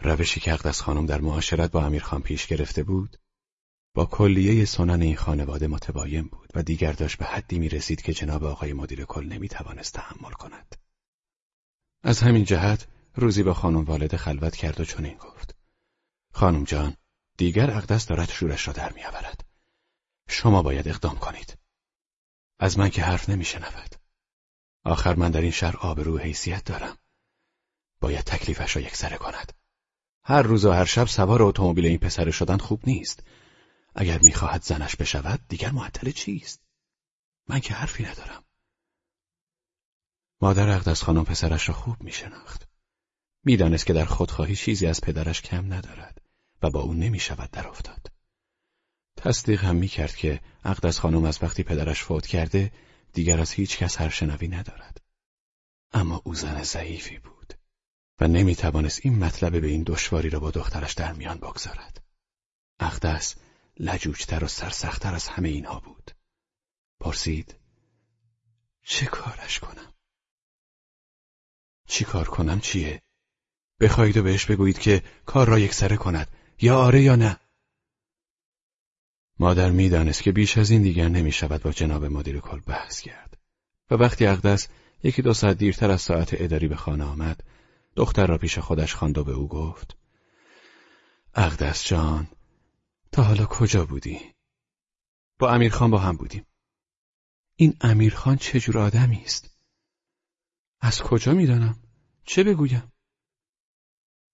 روشی 0.00 0.40
که 0.40 0.52
اقدس 0.52 0.80
خانم 0.80 1.06
در 1.06 1.20
معاشرت 1.20 1.70
با 1.70 1.86
امیرخان 1.86 2.22
پیش 2.22 2.46
گرفته 2.46 2.82
بود 2.82 3.16
با 3.96 4.06
کلیه 4.06 4.64
سنن 4.64 5.02
این 5.02 5.16
خانواده 5.16 5.66
متباین 5.66 6.22
بود 6.22 6.50
و 6.54 6.62
دیگر 6.62 6.92
داشت 6.92 7.18
به 7.18 7.24
حدی 7.24 7.58
می 7.58 7.68
رسید 7.68 8.02
که 8.02 8.12
جناب 8.12 8.44
آقای 8.44 8.72
مدیر 8.72 9.04
کل 9.04 9.24
نمی 9.24 9.48
توانست 9.48 9.94
تحمل 9.94 10.30
کند. 10.30 10.76
از 12.02 12.20
همین 12.20 12.44
جهت 12.44 12.86
روزی 13.14 13.42
با 13.42 13.54
خانم 13.54 13.84
والد 13.84 14.16
خلوت 14.16 14.56
کرد 14.56 14.80
و 14.80 14.84
چنین 14.84 15.16
گفت. 15.16 15.56
خانم 16.32 16.64
جان، 16.64 16.96
دیگر 17.36 17.70
اقدس 17.70 18.06
دارد 18.06 18.30
شورش 18.30 18.66
را 18.66 18.72
در 18.72 18.92
می 18.92 19.04
آورد. 19.04 19.44
شما 20.28 20.62
باید 20.62 20.88
اقدام 20.88 21.18
کنید. 21.18 21.58
از 22.58 22.78
من 22.78 22.88
که 22.88 23.02
حرف 23.02 23.28
نمی 23.28 23.44
شنود. 23.44 23.94
آخر 24.84 25.14
من 25.14 25.30
در 25.30 25.40
این 25.40 25.50
شهر 25.50 25.76
آبرو 25.76 26.18
حیثیت 26.18 26.64
دارم. 26.64 26.96
باید 28.00 28.24
تکلیفش 28.24 28.76
را 28.76 28.82
یکسره 28.82 29.16
کند. 29.16 29.52
هر 30.24 30.42
روز 30.42 30.64
و 30.64 30.72
هر 30.72 30.84
شب 30.84 31.06
سوار 31.06 31.42
اتومبیل 31.42 31.86
این 31.86 31.98
پسر 31.98 32.30
شدن 32.30 32.56
خوب 32.56 32.80
نیست. 32.86 33.22
اگر 33.98 34.18
می‌خواهد 34.18 34.62
زنش 34.62 34.96
بشود 34.96 35.40
دیگر 35.48 35.70
معطل 35.70 36.10
چیست؟ 36.10 36.62
من 37.48 37.60
که 37.60 37.74
حرفی 37.74 38.02
ندارم. 38.02 38.44
مادر 40.40 40.68
اقدس 40.68 41.02
خانم 41.02 41.24
پسرش 41.24 41.68
را 41.68 41.74
خوب 41.74 42.02
میشناخت. 42.02 42.68
می‌دانست 43.44 43.86
که 43.86 43.92
در 43.92 44.04
خودخواهی 44.04 44.56
چیزی 44.56 44.86
از 44.86 45.00
پدرش 45.00 45.42
کم 45.42 45.72
ندارد 45.72 46.22
و 46.62 46.70
با 46.70 46.80
او 46.80 46.94
نمی‌شود 46.94 47.50
در 47.50 47.68
افتاد. 47.68 48.12
تصدیق 49.16 49.64
هم 49.64 49.76
می‌کرد 49.76 50.16
که 50.16 50.40
اقدس 50.64 50.98
خانم 50.98 51.24
از 51.24 51.42
وقتی 51.42 51.62
پدرش 51.62 52.02
فوت 52.02 52.26
کرده 52.26 52.72
دیگر 53.12 53.40
از 53.40 53.52
هیچ 53.52 53.78
کس 53.78 54.00
هر 54.00 54.08
شنوی 54.08 54.48
ندارد. 54.48 55.00
اما 55.92 56.22
او 56.24 56.34
زن 56.34 56.62
ضعیفی 56.62 57.18
بود. 57.18 57.54
و 58.20 58.28
نمی 58.28 58.56
توانست 58.56 59.00
این 59.02 59.18
مطلب 59.18 59.60
به 59.60 59.66
این 59.66 59.82
دشواری 59.82 60.30
را 60.30 60.40
با 60.40 60.50
دخترش 60.50 60.92
در 60.92 61.12
میان 61.12 61.38
بگذارد. 61.38 62.02
اقدس 62.80 63.36
لجوجتر 63.78 64.44
و 64.44 64.48
سرسختتر 64.48 65.14
از 65.14 65.28
همه 65.28 65.48
اینها 65.48 65.80
بود. 65.80 66.10
پرسید 67.00 67.56
چه 68.82 69.06
کارش 69.06 69.58
کنم؟ 69.58 69.94
چی 71.86 72.04
کار 72.04 72.28
کنم 72.28 72.60
چیه؟ 72.60 73.02
بخواهید 73.80 74.16
و 74.16 74.22
بهش 74.22 74.44
بگویید 74.44 74.78
که 74.78 75.02
کار 75.26 75.48
را 75.48 75.58
یکسره 75.58 75.96
کند 75.96 76.28
یا 76.60 76.78
آره 76.78 77.02
یا 77.02 77.16
نه؟ 77.16 77.40
مادر 79.38 79.70
می‌دانست 79.70 80.22
که 80.22 80.32
بیش 80.32 80.58
از 80.58 80.70
این 80.70 80.82
دیگر 80.82 81.08
نمی 81.08 81.32
شود 81.32 81.62
با 81.62 81.72
جناب 81.72 82.04
مدیر 82.04 82.40
کل 82.40 82.60
بحث 82.60 83.00
کرد 83.00 83.38
و 83.90 83.94
وقتی 83.94 84.26
اقدس 84.26 84.68
یکی 85.02 85.22
دو 85.22 85.34
ساعت 85.34 85.58
دیرتر 85.58 85.90
از 85.90 86.02
ساعت 86.02 86.28
اداری 86.32 86.68
به 86.68 86.76
خانه 86.76 87.04
آمد 87.04 87.44
دختر 87.96 88.26
را 88.26 88.38
پیش 88.38 88.58
خودش 88.58 88.94
خواند 88.94 89.18
و 89.18 89.24
به 89.24 89.32
او 89.32 89.48
گفت 89.48 89.96
اقدس 91.34 91.84
جان 91.84 92.28
تا 93.12 93.22
حالا 93.22 93.46
کجا 93.46 93.86
بودی؟ 93.86 94.34
با 95.38 95.50
امیرخان 95.50 95.90
با 95.90 95.98
هم 95.98 96.16
بودیم 96.16 96.46
این 97.56 97.76
امیرخان 97.80 98.36
چه 98.36 98.60
جور 98.60 98.78
آدمی 98.78 99.22
است؟ 99.24 99.58
از 100.80 101.02
کجا 101.02 101.34
می‌دانم؟ 101.34 101.82
چه 102.24 102.44
بگویم؟ 102.44 102.92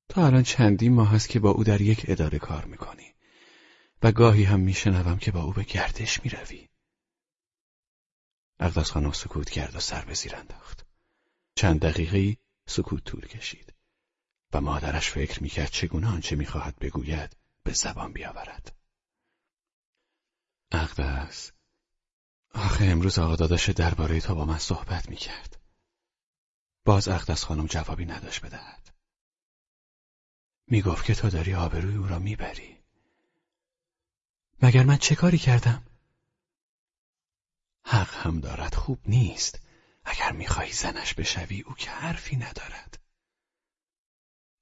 تا 0.08 0.26
الان 0.26 0.42
چندین 0.42 0.94
ماه 0.94 1.14
است 1.14 1.28
که 1.28 1.40
با 1.40 1.50
او 1.50 1.64
در 1.64 1.80
یک 1.80 2.04
اداره 2.08 2.38
کار 2.38 2.64
می‌کنی 2.64 3.14
و 4.02 4.12
گاهی 4.12 4.44
هم 4.44 4.60
میشنوم 4.60 5.18
که 5.18 5.30
با 5.32 5.42
او 5.42 5.52
به 5.52 5.64
گردش 5.64 6.24
می‌روی. 6.24 6.68
اقدس 8.60 8.90
خانم 8.90 9.12
سکوت 9.12 9.50
کرد 9.50 9.76
و 9.76 9.80
سر 9.80 10.04
به 10.04 10.14
زیر 10.14 10.36
انداخت. 10.36 10.86
چند 11.54 11.80
دقیقه 11.80 12.36
سکوت 12.66 13.04
طول 13.04 13.26
کشید 13.26 13.74
و 14.52 14.60
مادرش 14.60 15.10
فکر 15.10 15.42
می‌کرد 15.42 15.70
چگونه 15.70 16.06
آنچه 16.06 16.36
می‌خواهد 16.36 16.78
بگوید 16.78 17.36
به 17.64 17.72
زبان 17.72 18.12
بیاورد. 18.12 18.76
اقدس 20.72 21.52
آخه 22.54 22.84
امروز 22.84 23.18
آقا 23.18 23.36
داداش 23.36 23.70
درباره 23.70 24.20
تا 24.20 24.34
با 24.34 24.44
من 24.44 24.58
صحبت 24.58 25.08
می‌کرد. 25.08 25.60
باز 26.84 27.08
اقدس 27.08 27.44
خانم 27.44 27.66
جوابی 27.66 28.04
نداشت 28.04 28.44
بدهد. 28.44 28.94
می‌گفت 30.66 31.04
که 31.04 31.14
تو 31.14 31.30
داری 31.30 31.54
آبروی 31.54 31.96
او 31.96 32.06
را 32.06 32.18
می‌بری. 32.18 32.78
مگر 34.62 34.82
من 34.82 34.96
چه 34.96 35.14
کاری 35.14 35.38
کردم؟ 35.38 35.86
حق 37.84 38.14
هم 38.14 38.40
دارد 38.40 38.74
خوب 38.74 38.98
نیست. 39.06 39.60
اگر 40.04 40.32
می‌خواهی 40.32 40.72
زنش 40.72 41.14
بشوی 41.14 41.60
او 41.60 41.74
که 41.74 41.90
حرفی 41.90 42.36
ندارد 42.36 42.98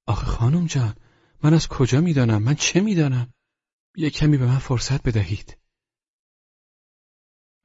آخه 0.05 0.25
خانم 0.25 0.65
جان 0.65 0.95
من 1.43 1.53
از 1.53 1.67
کجا 1.67 2.01
می‌دانم؟ 2.01 2.43
من 2.43 2.55
چه 2.55 2.79
می‌دانم؟ 2.79 3.33
یک 3.95 4.13
کمی 4.13 4.37
به 4.37 4.45
من 4.45 4.57
فرصت 4.57 5.03
بدهید. 5.03 5.57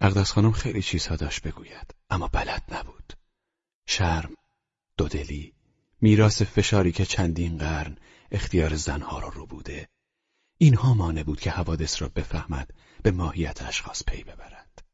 اقدس 0.00 0.33
خانم 0.33 0.52
خیلی 0.52 0.83
چیزها 0.83 1.16
داشت 1.16 1.42
بگوید 1.42 1.95
اما 2.11 2.28
بلد 2.28 2.62
نبود. 2.73 3.12
شرم 3.87 4.35
دودلی 4.97 5.54
میراث 6.00 6.42
فشاری 6.42 6.92
که 6.92 7.04
چندین 7.04 7.59
قرن 7.59 7.99
اختیار 8.30 8.76
زنها 8.76 9.18
را 9.18 9.28
رو 9.28 9.47
بوده 9.47 9.88
اینها 10.59 10.95
مانع 10.95 11.23
بود 11.23 11.40
که 11.40 11.50
حوادث 11.50 12.02
را 12.02 12.09
بفهمد 12.09 12.75
به 13.02 13.11
ماهیت 13.11 13.62
اشخاص 13.62 14.02
پی 14.04 14.25
ببرد. 14.25 14.85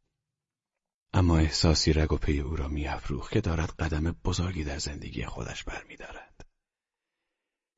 اما 1.14 1.38
احساسی 1.38 1.92
رگ 1.92 2.12
و 2.12 2.16
پی 2.16 2.40
او 2.40 2.56
را 2.56 2.68
میافروخت 2.68 3.32
که 3.32 3.40
دارد 3.40 3.70
قدم 3.70 4.12
بزرگی 4.12 4.64
در 4.64 4.78
زندگی 4.78 5.26
خودش 5.26 5.64
برمیدارد. 5.64 6.51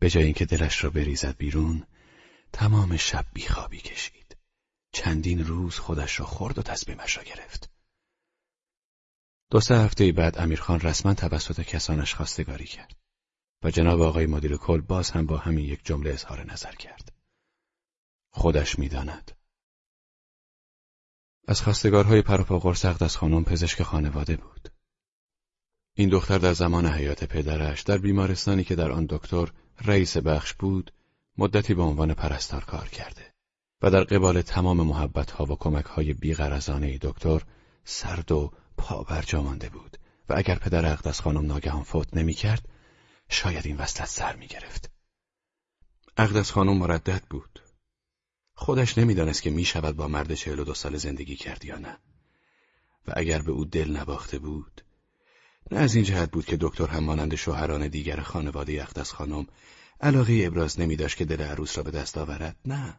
به 0.04 0.10
جای 0.10 0.24
اینکه 0.24 0.44
دلش 0.44 0.84
را 0.84 0.90
بریزد 0.90 1.36
بیرون، 1.36 1.86
تمام 2.52 2.96
شب 2.96 3.26
بیخوابی 3.32 3.78
کشید. 3.78 4.36
چندین 4.92 5.46
روز 5.46 5.78
خودش 5.78 6.20
را 6.20 6.26
خورد 6.26 6.58
و 6.58 6.62
تصمیمش 6.62 7.16
را 7.16 7.22
گرفت. 7.22 7.70
دو 9.50 9.60
سه 9.60 9.74
هفته 9.74 10.12
بعد 10.12 10.38
امیرخان 10.38 10.80
رسما 10.80 11.14
توسط 11.14 11.60
کسانش 11.60 12.14
خواستگاری 12.14 12.64
کرد 12.64 12.96
و 13.62 13.70
جناب 13.70 14.00
آقای 14.00 14.26
مدیر 14.26 14.56
کل 14.56 14.80
باز 14.80 15.10
هم 15.10 15.26
با 15.26 15.36
همین 15.36 15.64
یک 15.64 15.80
جمله 15.84 16.10
اظهار 16.10 16.52
نظر 16.52 16.74
کرد. 16.74 17.12
خودش 18.30 18.78
می‌داند. 18.78 19.30
از 21.48 21.62
خواستگارهای 21.62 22.22
پروپا 22.22 22.74
از 23.00 23.16
خانم 23.16 23.44
پزشک 23.44 23.82
خانواده 23.82 24.36
بود. 24.36 24.68
این 25.94 26.08
دختر 26.08 26.38
در 26.38 26.52
زمان 26.52 26.86
حیات 26.86 27.24
پدرش 27.24 27.82
در 27.82 27.98
بیمارستانی 27.98 28.64
که 28.64 28.74
در 28.74 28.90
آن 28.92 29.06
دکتر 29.10 29.52
رئیس 29.80 30.16
بخش 30.16 30.52
بود 30.52 30.92
مدتی 31.38 31.74
به 31.74 31.82
عنوان 31.82 32.14
پرستار 32.14 32.64
کار 32.64 32.88
کرده 32.88 33.34
و 33.82 33.90
در 33.90 34.04
قبال 34.04 34.42
تمام 34.42 34.86
محبت 34.86 35.30
ها 35.30 35.44
و 35.44 35.56
کمک 35.56 35.84
های 35.84 36.12
بیغرزانه 36.12 36.98
دکتر 36.98 37.42
سرد 37.84 38.32
و 38.32 38.52
پا 38.76 39.06
مانده 39.32 39.68
بود 39.68 39.98
و 40.28 40.34
اگر 40.36 40.54
پدر 40.54 40.92
اقدس 40.92 41.20
خانم 41.20 41.46
ناگهان 41.46 41.82
فوت 41.82 42.16
نمی 42.16 42.34
کرد 42.34 42.68
شاید 43.28 43.66
این 43.66 43.76
وصلت 43.76 44.08
سر 44.08 44.36
می 44.36 44.46
گرفت. 44.46 44.90
اقدس 46.16 46.50
خانم 46.50 46.76
مردد 46.76 47.22
بود. 47.30 47.62
خودش 48.54 48.98
نمی‌دانست 48.98 49.42
که 49.42 49.50
می 49.50 49.64
شود 49.64 49.96
با 49.96 50.08
مرد 50.08 50.34
چهل 50.34 50.58
و 50.58 50.64
دو 50.64 50.74
سال 50.74 50.96
زندگی 50.96 51.36
کرد 51.36 51.64
یا 51.64 51.78
نه. 51.78 51.98
و 53.06 53.12
اگر 53.16 53.42
به 53.42 53.52
او 53.52 53.64
دل 53.64 53.96
نباخته 53.96 54.38
بود 54.38 54.83
نه 55.70 55.78
از 55.78 55.94
این 55.94 56.04
جهت 56.04 56.30
بود 56.30 56.44
که 56.44 56.56
دکتر 56.60 56.86
هم 56.86 57.04
مانند 57.04 57.34
شوهران 57.34 57.88
دیگر 57.88 58.20
خانواده 58.20 58.82
اقدس 58.82 59.12
خانم 59.12 59.46
علاقه 60.00 60.42
ابراز 60.46 60.80
نمی 60.80 60.96
داشت 60.96 61.16
که 61.16 61.24
دل 61.24 61.42
عروس 61.42 61.76
را 61.76 61.82
به 61.82 61.90
دست 61.90 62.18
آورد 62.18 62.56
نه 62.64 62.96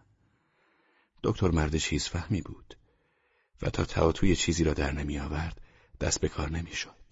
دکتر 1.24 1.51
مرد 1.51 1.77
چیز 1.77 2.07
فهمی 2.07 2.41
بود 2.41 2.77
و 3.62 3.69
تا 3.69 3.86
تعاطوی 3.86 4.36
چیزی 4.36 4.63
را 4.63 4.74
در 4.74 4.91
نمی 4.91 5.19
آورد 5.19 5.62
دست 6.00 6.22
به 6.22 6.29
کار 6.29 6.50
نمی 6.50 6.74
شد. 6.74 7.05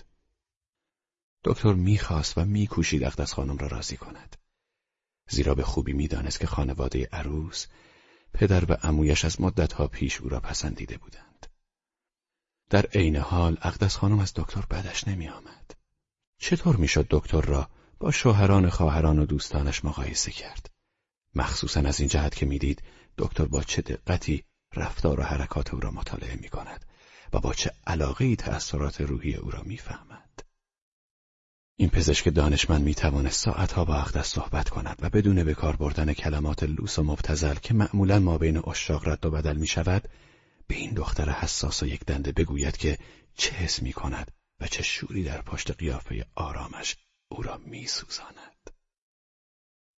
دکتر 1.44 1.74
می‌خواست 1.74 2.38
و 2.38 2.46
میکوشید 2.46 3.04
اقدس 3.04 3.34
خانم 3.34 3.58
را 3.58 3.68
راضی 3.68 3.98
کند. 3.98 4.36
زیرا 5.30 5.56
به 5.56 5.64
خوبی 5.64 5.94
می‌دانست 5.94 6.40
که 6.40 6.48
خانواده 6.48 7.10
عروس 7.12 7.68
پدر 8.34 8.72
و 8.72 8.74
عمویش 8.74 9.26
از 9.26 9.42
مدتها 9.42 9.88
پیش 9.88 10.22
او 10.22 10.30
را 10.30 10.40
پسندیده 10.40 10.98
بودند. 10.98 11.33
در 12.74 12.86
عین 12.86 13.16
حال 13.16 13.58
اقدس 13.62 13.98
خانم 13.98 14.20
از 14.20 14.34
دکتر 14.36 14.62
بدش 14.72 15.08
نمی 15.08 15.28
آمد. 15.28 15.76
چطور 16.40 16.76
می‌شد 16.76 17.08
دکتر 17.10 17.42
را 17.42 17.70
با 18.00 18.12
شوهران 18.12 18.70
خواهران 18.70 19.20
و 19.20 19.26
دوستانش 19.26 19.86
مقایسه 19.86 20.32
کرد؟ 20.32 20.70
مخصوصا 21.36 21.80
از 21.80 22.00
این 22.00 22.10
جهت 22.10 22.36
که 22.36 22.46
می‌دید 22.46 22.84
دکتر 23.18 23.46
با 23.46 23.64
چه 23.64 23.82
دقتی 23.82 24.44
رفتار 24.76 25.20
و 25.20 25.24
حرکات 25.24 25.74
او 25.74 25.80
را 25.80 25.92
مطالعه 25.92 26.36
می 26.36 26.50
کند 26.50 26.86
و 27.34 27.40
با 27.40 27.54
چه 27.54 27.72
علاقه 27.88 28.36
تأثیرات 28.36 29.02
روحی 29.02 29.36
او 29.36 29.52
را 29.52 29.62
می‌فهمد. 29.64 30.40
این 31.76 31.90
پزشک 31.90 32.30
دانشمند 32.30 32.84
می 32.84 32.96
توانست 32.96 33.40
ساعتها 33.40 33.86
با 33.86 33.96
اقدس 33.96 34.28
صحبت 34.28 34.70
کند 34.70 34.98
و 35.02 35.10
بدون 35.10 35.44
به 35.44 35.54
کار 35.54 35.76
بردن 35.76 36.14
کلمات 36.14 36.64
لوس 36.64 37.00
و 37.00 37.04
مبتزل 37.04 37.56
که 37.56 37.74
معمولا 37.74 38.20
ما 38.20 38.38
بین 38.38 38.70
اشاق 38.70 39.08
رد 39.08 39.26
و 39.26 39.32
بدل 39.32 39.58
می 39.58 39.68
شود 39.68 40.10
به 40.68 40.76
این 40.76 40.94
دختر 40.94 41.30
حساس 41.30 41.84
و 41.84 41.88
یک 41.88 42.06
دنده 42.06 42.32
بگوید 42.32 42.78
که 42.78 42.98
چه 43.36 43.52
حس 43.52 43.82
می 43.82 43.94
کند 43.94 44.32
و 44.60 44.68
چه 44.68 44.84
شوری 44.84 45.24
در 45.24 45.42
پشت 45.42 45.72
قیافه 45.72 46.26
آرامش 46.36 46.98
او 47.32 47.42
را 47.44 47.58
می 47.58 47.88
سوزاند. 47.88 48.70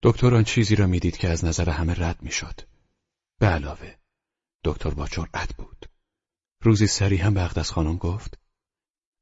دکتر 0.04 0.36
آن 0.36 0.44
چیزی 0.44 0.76
را 0.76 0.88
می‌دید 0.88 1.18
که 1.18 1.30
از 1.30 1.46
نظر 1.46 1.70
همه 1.70 1.94
رد 1.94 2.24
می‌شد. 2.24 2.62
به 3.40 3.48
علاوه 3.48 3.96
دکتر 4.64 4.90
با 4.90 5.08
جرأت 5.08 5.56
بود. 5.56 5.86
روزی 6.62 6.88
سری 6.88 7.18
هم 7.18 7.34
به 7.34 7.44
اقدس 7.44 7.72
خانم 7.72 7.98
گفت 7.98 8.40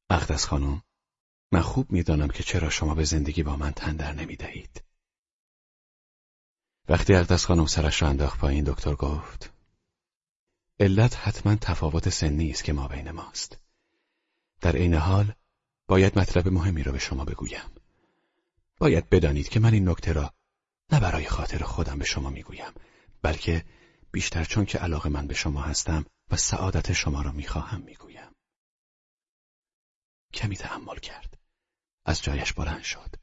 اقدس 0.09 0.45
خانم 0.45 0.83
من 1.51 1.61
خوب 1.61 1.91
می‌دانم 1.91 2.27
که 2.27 2.43
چرا 2.43 2.69
شما 2.69 2.95
به 2.95 3.03
زندگی 3.03 3.43
با 3.43 3.55
من 3.55 3.71
تندر 3.71 4.13
نمی 4.13 4.35
دهید. 4.35 4.83
وقتی 6.89 7.13
اقدس 7.13 7.45
خانم 7.45 7.65
سرش 7.65 8.01
را 8.01 8.07
انداخت 8.07 8.39
پایین 8.39 8.63
دکتر 8.63 8.95
گفت 8.95 9.52
علت 10.83 11.15
حتما 11.15 11.55
تفاوت 11.55 12.09
سنی 12.09 12.51
است 12.51 12.63
که 12.63 12.73
ما 12.73 12.87
بین 12.87 13.11
ماست. 13.11 13.59
در 14.61 14.75
عین 14.75 14.93
حال 14.93 15.33
باید 15.87 16.19
مطلب 16.19 16.47
مهمی 16.47 16.83
را 16.83 16.91
به 16.91 16.99
شما 16.99 17.25
بگویم. 17.25 17.69
باید 18.77 19.09
بدانید 19.09 19.49
که 19.49 19.59
من 19.59 19.73
این 19.73 19.89
نکته 19.89 20.13
را 20.13 20.33
نه 20.91 20.99
برای 20.99 21.25
خاطر 21.25 21.63
خودم 21.63 21.99
به 21.99 22.05
شما 22.05 22.29
می‌گویم 22.29 22.73
بلکه 23.21 23.65
بیشتر 24.11 24.43
چون 24.43 24.65
که 24.65 24.77
علاقه 24.77 25.09
من 25.09 25.27
به 25.27 25.33
شما 25.33 25.61
هستم 25.61 26.05
و 26.31 26.37
سعادت 26.37 26.93
شما 26.93 27.21
را 27.21 27.31
می‌خواهم 27.31 27.81
می‌گویم. 27.81 28.31
کمی 30.33 30.57
تحمل 30.57 30.99
کرد. 30.99 31.37
از 32.05 32.21
جایش 32.21 32.53
بلند 32.53 32.83
شد. 32.83 33.15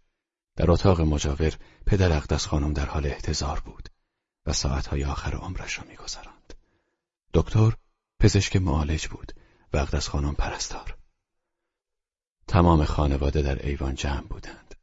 در 0.57 0.71
اتاق 0.71 1.01
مجاور 1.01 1.57
پدر 1.87 2.13
اقدس 2.13 2.47
خانم 2.47 2.73
در 2.73 2.87
حال 2.87 3.07
احتضار 3.07 3.61
بود 3.61 3.89
و 4.47 4.53
ساعتهای 4.53 5.05
آخر 5.05 5.35
عمرش 5.35 5.79
را 5.79 5.85
میگذراند. 5.85 6.40
دکتر 7.35 7.77
پزشک 8.21 8.57
معالج 8.57 9.09
بود 9.09 9.33
و 9.73 9.77
اقدس 9.77 10.09
خانم 10.09 10.35
پرستار. 10.35 10.99
تمام 12.47 12.85
خانواده 12.85 13.43
در 13.43 13.67
ایوان 13.67 13.95
جمع 13.95 14.27
بودند. 14.27 14.75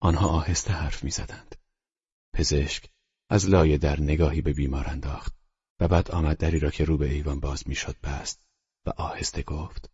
آنها 0.00 0.28
آهسته 0.28 0.72
حرف 0.72 1.04
می‌زدند. 1.04 1.56
پزشک 2.32 2.90
از 3.28 3.48
لایه 3.48 3.78
در 3.78 4.00
نگاهی 4.00 4.40
به 4.40 4.52
بیمار 4.52 4.88
انداخت 4.88 5.34
و 5.80 5.88
بعد 5.88 6.10
آمد 6.10 6.36
دری 6.36 6.58
را 6.58 6.70
که 6.70 6.84
رو 6.84 6.98
به 6.98 7.10
ایوان 7.10 7.40
باز 7.40 7.68
می‌شد 7.68 8.00
بست 8.00 8.46
و 8.86 8.90
آهسته 8.90 9.42
گفت 9.42 9.90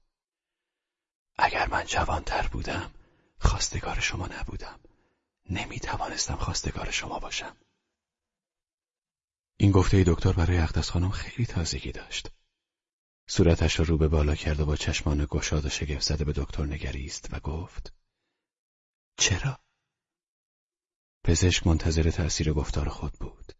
اگر 1.38 1.68
من 1.68 1.84
جوانتر 1.86 2.48
بودم 2.48 2.90
خواستگار 3.40 4.00
شما 4.00 4.26
نبودم 4.26 4.80
نمی 5.50 5.80
توانستم 5.80 6.36
خواستگار 6.36 6.90
شما 6.90 7.18
باشم 7.18 7.56
این 9.56 9.70
گفته 9.70 10.04
دکتر 10.06 10.32
برای 10.32 10.58
اقدس 10.58 10.90
خانم 10.90 11.10
خیلی 11.10 11.46
تازگی 11.46 11.92
داشت. 11.92 12.30
صورتش 13.28 13.78
را 13.78 13.84
رو 13.84 13.98
به 13.98 14.08
بالا 14.08 14.34
کرد 14.34 14.60
و 14.60 14.66
با 14.66 14.76
چشمان 14.76 15.26
گشاد 15.30 15.66
و 15.66 15.68
شگفت 15.68 16.02
زده 16.02 16.24
به 16.24 16.32
دکتر 16.32 16.64
نگریست 16.64 17.28
و 17.32 17.40
گفت 17.40 17.94
چرا؟ 19.18 19.58
پزشک 21.24 21.66
منتظر 21.66 22.10
تأثیر 22.10 22.52
گفتار 22.52 22.88
خود 22.88 23.12
بود. 23.12 23.52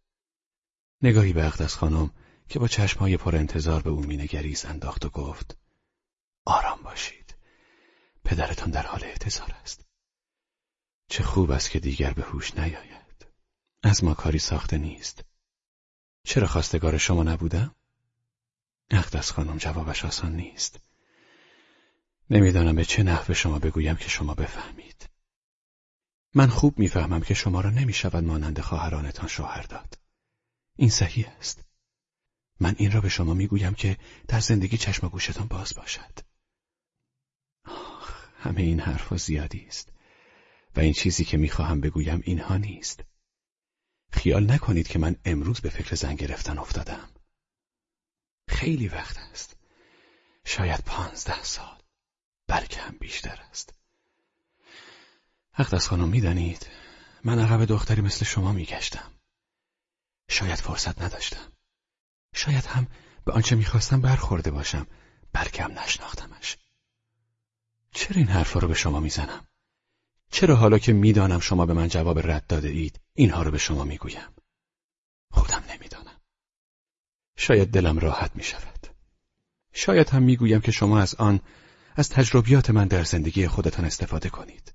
نگاهی 1.01 1.33
به 1.33 1.45
اقدس 1.45 1.75
خانم 1.75 2.13
که 2.49 2.59
با 2.59 2.67
چشمهای 2.67 3.17
پر 3.17 3.35
انتظار 3.35 3.81
به 3.81 3.89
او 3.89 4.01
مینگریست 4.01 4.65
انداخت 4.65 5.05
و 5.05 5.09
گفت 5.09 5.57
آرام 6.45 6.81
باشید. 6.83 7.35
پدرتان 8.25 8.71
در 8.71 8.85
حال 8.85 9.03
اعتظار 9.03 9.51
است. 9.61 9.85
چه 11.09 11.23
خوب 11.23 11.51
است 11.51 11.69
که 11.69 11.79
دیگر 11.79 12.13
به 12.13 12.21
هوش 12.21 12.57
نیاید. 12.57 13.27
از 13.83 14.03
ما 14.03 14.13
کاری 14.13 14.39
ساخته 14.39 14.77
نیست. 14.77 15.23
چرا 16.27 16.47
خواستگار 16.47 16.97
شما 16.97 17.23
نبودم؟ 17.23 17.75
اقدس 18.89 19.31
خانم 19.31 19.57
جوابش 19.57 20.05
آسان 20.05 20.35
نیست. 20.35 20.79
نمی‌دانم 22.29 22.75
به 22.75 22.85
چه 22.85 23.03
نحو 23.03 23.33
شما 23.33 23.59
بگویم 23.59 23.95
که 23.95 24.09
شما 24.09 24.33
بفهمید. 24.33 25.09
من 26.33 26.47
خوب 26.47 26.79
می‌فهمم 26.79 27.21
که 27.21 27.33
شما 27.33 27.61
را 27.61 27.69
نمی‌شود 27.69 28.23
مانند 28.23 28.59
خواهرانتان 28.59 29.27
شوهر 29.27 29.61
داد. 29.61 29.97
این 30.75 30.89
صحیح 30.89 31.27
است. 31.39 31.63
من 32.59 32.75
این 32.77 32.91
را 32.91 33.01
به 33.01 33.09
شما 33.09 33.33
می‌گویم 33.33 33.73
که 33.73 33.97
در 34.27 34.39
زندگی 34.39 34.77
چشم 34.77 35.07
و 35.07 35.09
گوشتان 35.09 35.47
باز 35.47 35.73
باشد. 35.75 36.19
همه 38.37 38.61
این 38.61 38.79
حرفها 38.79 39.17
زیادی 39.17 39.65
است. 39.67 39.89
و 40.75 40.79
این 40.79 40.93
چیزی 40.93 41.25
که 41.25 41.37
می‌خواهم 41.37 41.81
بگویم 41.81 42.21
اینها 42.23 42.57
نیست. 42.57 43.03
خیال 44.11 44.51
نکنید 44.51 44.87
که 44.87 44.99
من 44.99 45.15
امروز 45.25 45.61
به 45.61 45.69
فکر 45.69 45.95
زن 45.95 46.15
گرفتن 46.15 46.57
افتادم. 46.57 47.09
خیلی 48.47 48.87
وقت 48.87 49.17
است. 49.17 49.55
شاید 50.45 50.83
پانزده 50.85 51.43
سال. 51.43 51.77
بلکه 52.47 52.81
هم 52.81 52.97
بیشتر 52.99 53.39
است. 53.49 53.73
اقدس 55.57 55.87
خانم 55.87 56.09
می‌دانید 56.09 56.67
من 57.23 57.39
عقب 57.39 57.65
دختری 57.65 58.01
مثل 58.01 58.25
شما 58.25 58.51
میگشتم. 58.51 59.11
شاید 60.29 60.55
فرصت 60.59 61.01
نداشتم. 61.01 61.51
شاید 62.35 62.65
هم 62.65 62.87
به 63.25 63.31
آنچه 63.31 63.55
می‌خواستم 63.55 64.01
برخورده 64.01 64.51
باشم 64.51 64.87
بلکه 65.33 65.63
هم 65.63 65.79
نشناختمش. 65.79 66.57
چرا 67.91 68.17
این 68.17 68.27
حرفا 68.27 68.59
رو 68.59 68.67
به 68.67 68.73
شما 68.73 68.99
می‌زنم؟ 68.99 69.47
چرا 70.31 70.55
حالا 70.55 70.79
که 70.79 70.93
می‌دانم 70.93 71.39
شما 71.39 71.65
به 71.65 71.73
من 71.73 71.87
جواب 71.87 72.19
رد 72.19 72.47
داده 72.47 72.69
اید 72.69 72.99
اینها 73.19 73.41
رو 73.41 73.51
به 73.51 73.57
شما 73.57 73.83
می‌گویم؟ 73.83 74.33
خودم 75.31 75.63
نمی‌دانم. 75.69 76.21
شاید 77.37 77.71
دلم 77.71 77.99
راحت 77.99 78.35
می 78.35 78.43
شود. 78.43 78.87
شاید 79.73 80.09
هم 80.09 80.23
می‌گویم 80.23 80.61
که 80.61 80.71
شما 80.71 80.99
از 80.99 81.15
آن 81.15 81.39
از 81.95 82.09
تجربیات 82.09 82.69
من 82.69 82.87
در 82.87 83.03
زندگی 83.03 83.47
خودتان 83.47 83.85
استفاده 83.85 84.29
کنید. 84.29 84.73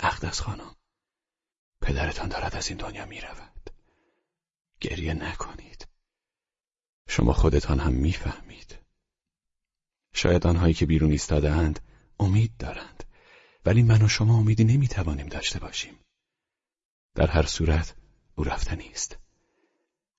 اقدس 0.00 0.40
خانم 0.40 0.76
پدرتان 1.80 2.28
دارد 2.28 2.56
از 2.56 2.68
این 2.68 2.78
دنیا 2.78 3.06
می 3.06 3.20
رود. 3.20 3.70
گریه 4.80 5.14
نکنید. 5.14 5.88
شما 7.08 7.32
خودتان 7.32 7.80
هم 7.80 7.92
می‌فهمید. 7.92 8.78
شاید 10.14 10.46
آنهایی 10.46 10.74
که 10.74 10.86
بیرون 10.86 11.10
ایستاده 11.10 11.50
اند 11.50 11.80
امید 12.20 12.56
دارند 12.56 13.04
ولی 13.66 13.82
من 13.82 14.02
و 14.02 14.08
شما 14.08 14.38
امیدی 14.38 14.64
نمی‌توانیم 14.64 15.26
داشته 15.26 15.58
باشیم 15.58 16.03
در 17.14 17.26
هر 17.26 17.46
صورت 17.46 17.94
او 18.34 18.44
رفتنی 18.44 18.88
است. 18.88 19.18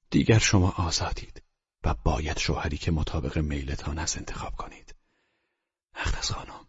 دیگر 0.09 0.39
شما 0.39 0.69
آزادید 0.69 1.41
و 1.83 1.93
باید 1.93 2.37
شوهری 2.37 2.77
که 2.77 2.91
مطابق 2.91 3.37
میلتان 3.37 3.99
است 3.99 4.17
انتخاب 4.17 4.55
کنید. 4.55 4.95
اختص 5.95 6.31
خانم 6.31 6.65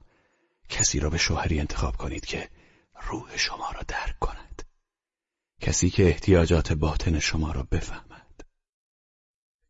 کسی 0.69 1.01
را 1.01 1.11
به 1.11 1.19
شوهری 1.19 1.61
انتخاب 1.61 1.97
کنید 1.97 2.25
که 2.25 2.51
روح 3.03 3.37
شما 3.37 3.71
را 3.71 3.83
درک 3.89 4.19
کند. 4.19 4.62
کسی 5.61 5.91
که 5.91 6.09
احتیاجات 6.09 6.73
باطن 6.73 7.19
شما 7.19 7.53
را 7.53 7.62
بفهمد. 7.62 8.45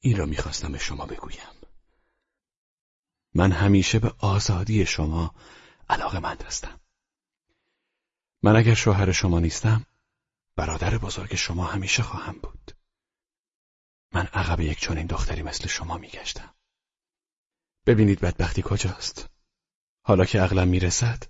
این 0.01 0.17
را 0.17 0.27
می‌خواستم 0.27 0.73
به 0.73 0.79
شما 0.79 1.07
بگویم. 1.07 1.57
من 3.35 3.53
همیشه 3.53 3.99
به 3.99 4.13
آزادی 4.19 4.87
شما 4.87 5.35
علاقه 5.89 6.19
مند 6.19 6.43
هستم. 6.43 6.81
من 8.43 8.57
اگر 8.57 8.75
شوهر 8.75 9.13
شما 9.13 9.41
نیستم 9.41 9.87
برادر 10.57 10.99
بزرگ 10.99 11.35
شما 11.35 11.65
همیشه 11.65 12.03
خواهم 12.03 12.39
بود. 12.39 12.73
من 14.13 14.27
عقب 14.27 14.61
یک 14.61 14.81
چنین 14.81 15.07
دختری 15.07 15.43
مثل 15.43 15.69
شما 15.69 15.99
میگشتم. 15.99 16.55
ببینید 17.87 18.21
بدبختی 18.21 18.63
کجاست. 18.65 19.31
حالا 20.03 20.25
که 20.25 20.41
عقلم 20.41 20.69
می‌رسد، 20.69 21.23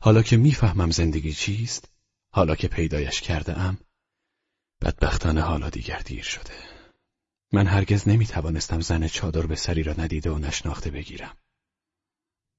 حالا 0.00 0.22
که 0.22 0.36
می‌فهمم 0.36 0.90
زندگی 0.90 1.32
چیست، 1.32 1.92
حالا 2.32 2.54
که 2.54 2.68
پیدایش 2.68 3.20
کرده 3.20 3.58
ام، 3.58 3.78
بدبختانه 4.82 5.40
حالا 5.40 5.70
دیگر 5.70 5.98
دیر 5.98 6.22
شده. 6.22 6.54
من 7.52 7.66
هرگز 7.66 8.08
نمی‌توانستم 8.08 8.80
زن 8.80 9.06
چادر 9.06 9.46
به 9.46 9.56
سری 9.56 9.82
را 9.82 9.92
ندیده 9.92 10.30
و 10.30 10.38
نشناخته 10.38 10.90
بگیرم. 10.90 11.36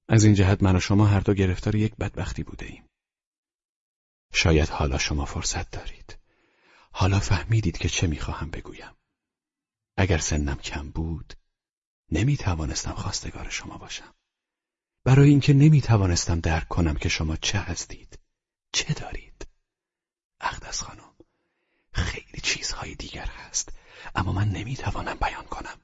از 0.10 0.24
این 0.24 0.34
جهت 0.34 0.64
من 0.64 0.76
و 0.76 0.80
شما 0.80 1.06
هر 1.06 1.20
دو 1.20 1.34
گرفتار 1.34 1.76
یک 1.76 1.96
بدبختی 1.96 2.44
بوده 2.44 2.66
ایم. 2.66 2.87
شاید 4.34 4.70
حالا 4.70 4.98
شما 4.98 5.26
فرصت 5.26 5.72
دارید. 5.72 6.18
حالا 6.92 7.20
فهمیدید 7.20 7.78
که 7.78 7.90
چه 7.90 8.08
می‌خواهم 8.08 8.50
بگویم. 8.50 8.96
اگر 9.98 10.18
سنم 10.18 10.56
کم 10.58 10.90
بود، 10.92 11.34
نمی 12.12 12.38
توانستم 12.38 12.94
خواستگار 12.94 13.50
شما 13.50 13.78
باشم. 13.78 14.14
برای 15.04 15.30
اینکه 15.30 15.54
نمی 15.54 15.82
توانستم 15.82 16.40
درک 16.40 16.68
کنم 16.68 16.96
که 16.96 17.10
شما 17.10 17.36
چه 17.36 17.60
هستید، 17.60 18.20
چه 18.72 18.94
دارید. 18.94 19.48
اقدس 20.42 20.82
خانم، 20.82 21.14
خیلی 21.92 22.42
چیزهای 22.44 22.96
دیگر 22.96 23.26
هست، 23.26 23.74
اما 24.16 24.32
من 24.32 24.50
نمی 24.50 24.76
توانم 24.76 25.16
بیان 25.16 25.46
کنم. 25.46 25.78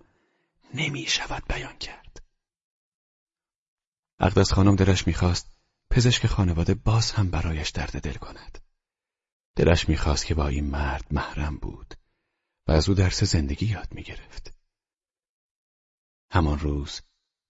نمی 0.73 1.06
شود 1.06 1.43
بیان 1.49 1.77
کرد. 1.77 2.23
اقدس 4.19 4.53
خانم 4.53 4.75
دلش 4.75 5.08
می‌خواست 5.08 5.62
پزشک 5.95 6.27
خانواده 6.27 6.73
باز 6.73 7.12
هم 7.12 7.32
برایش 7.32 7.69
درد 7.69 8.01
دل 8.01 8.13
کند. 8.13 8.60
دلش 9.56 9.89
می‌خواست 9.89 10.25
که 10.25 10.36
با 10.36 10.47
این 10.47 10.65
مرد 10.65 11.13
محرم 11.13 11.58
بود 11.58 11.93
و 12.67 12.71
از 12.71 12.89
او 12.89 12.95
درس 12.95 13.23
زندگی 13.23 13.65
یاد 13.65 13.93
می‌گرفت. 13.93 14.53
همان 16.32 16.60
روز 16.60 17.01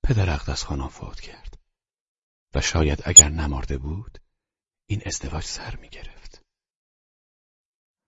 پدر 0.04 0.30
اقدس 0.30 0.64
خانم 0.64 0.88
فوت 0.88 1.20
کرد 1.20 1.60
و 2.56 2.62
شاید 2.62 3.02
اگر 3.06 3.30
نمارده 3.30 3.78
بود 3.78 4.20
این 4.90 5.02
ازدواج 5.06 5.44
سر 5.44 5.76
می‌گرفت. 5.76 6.13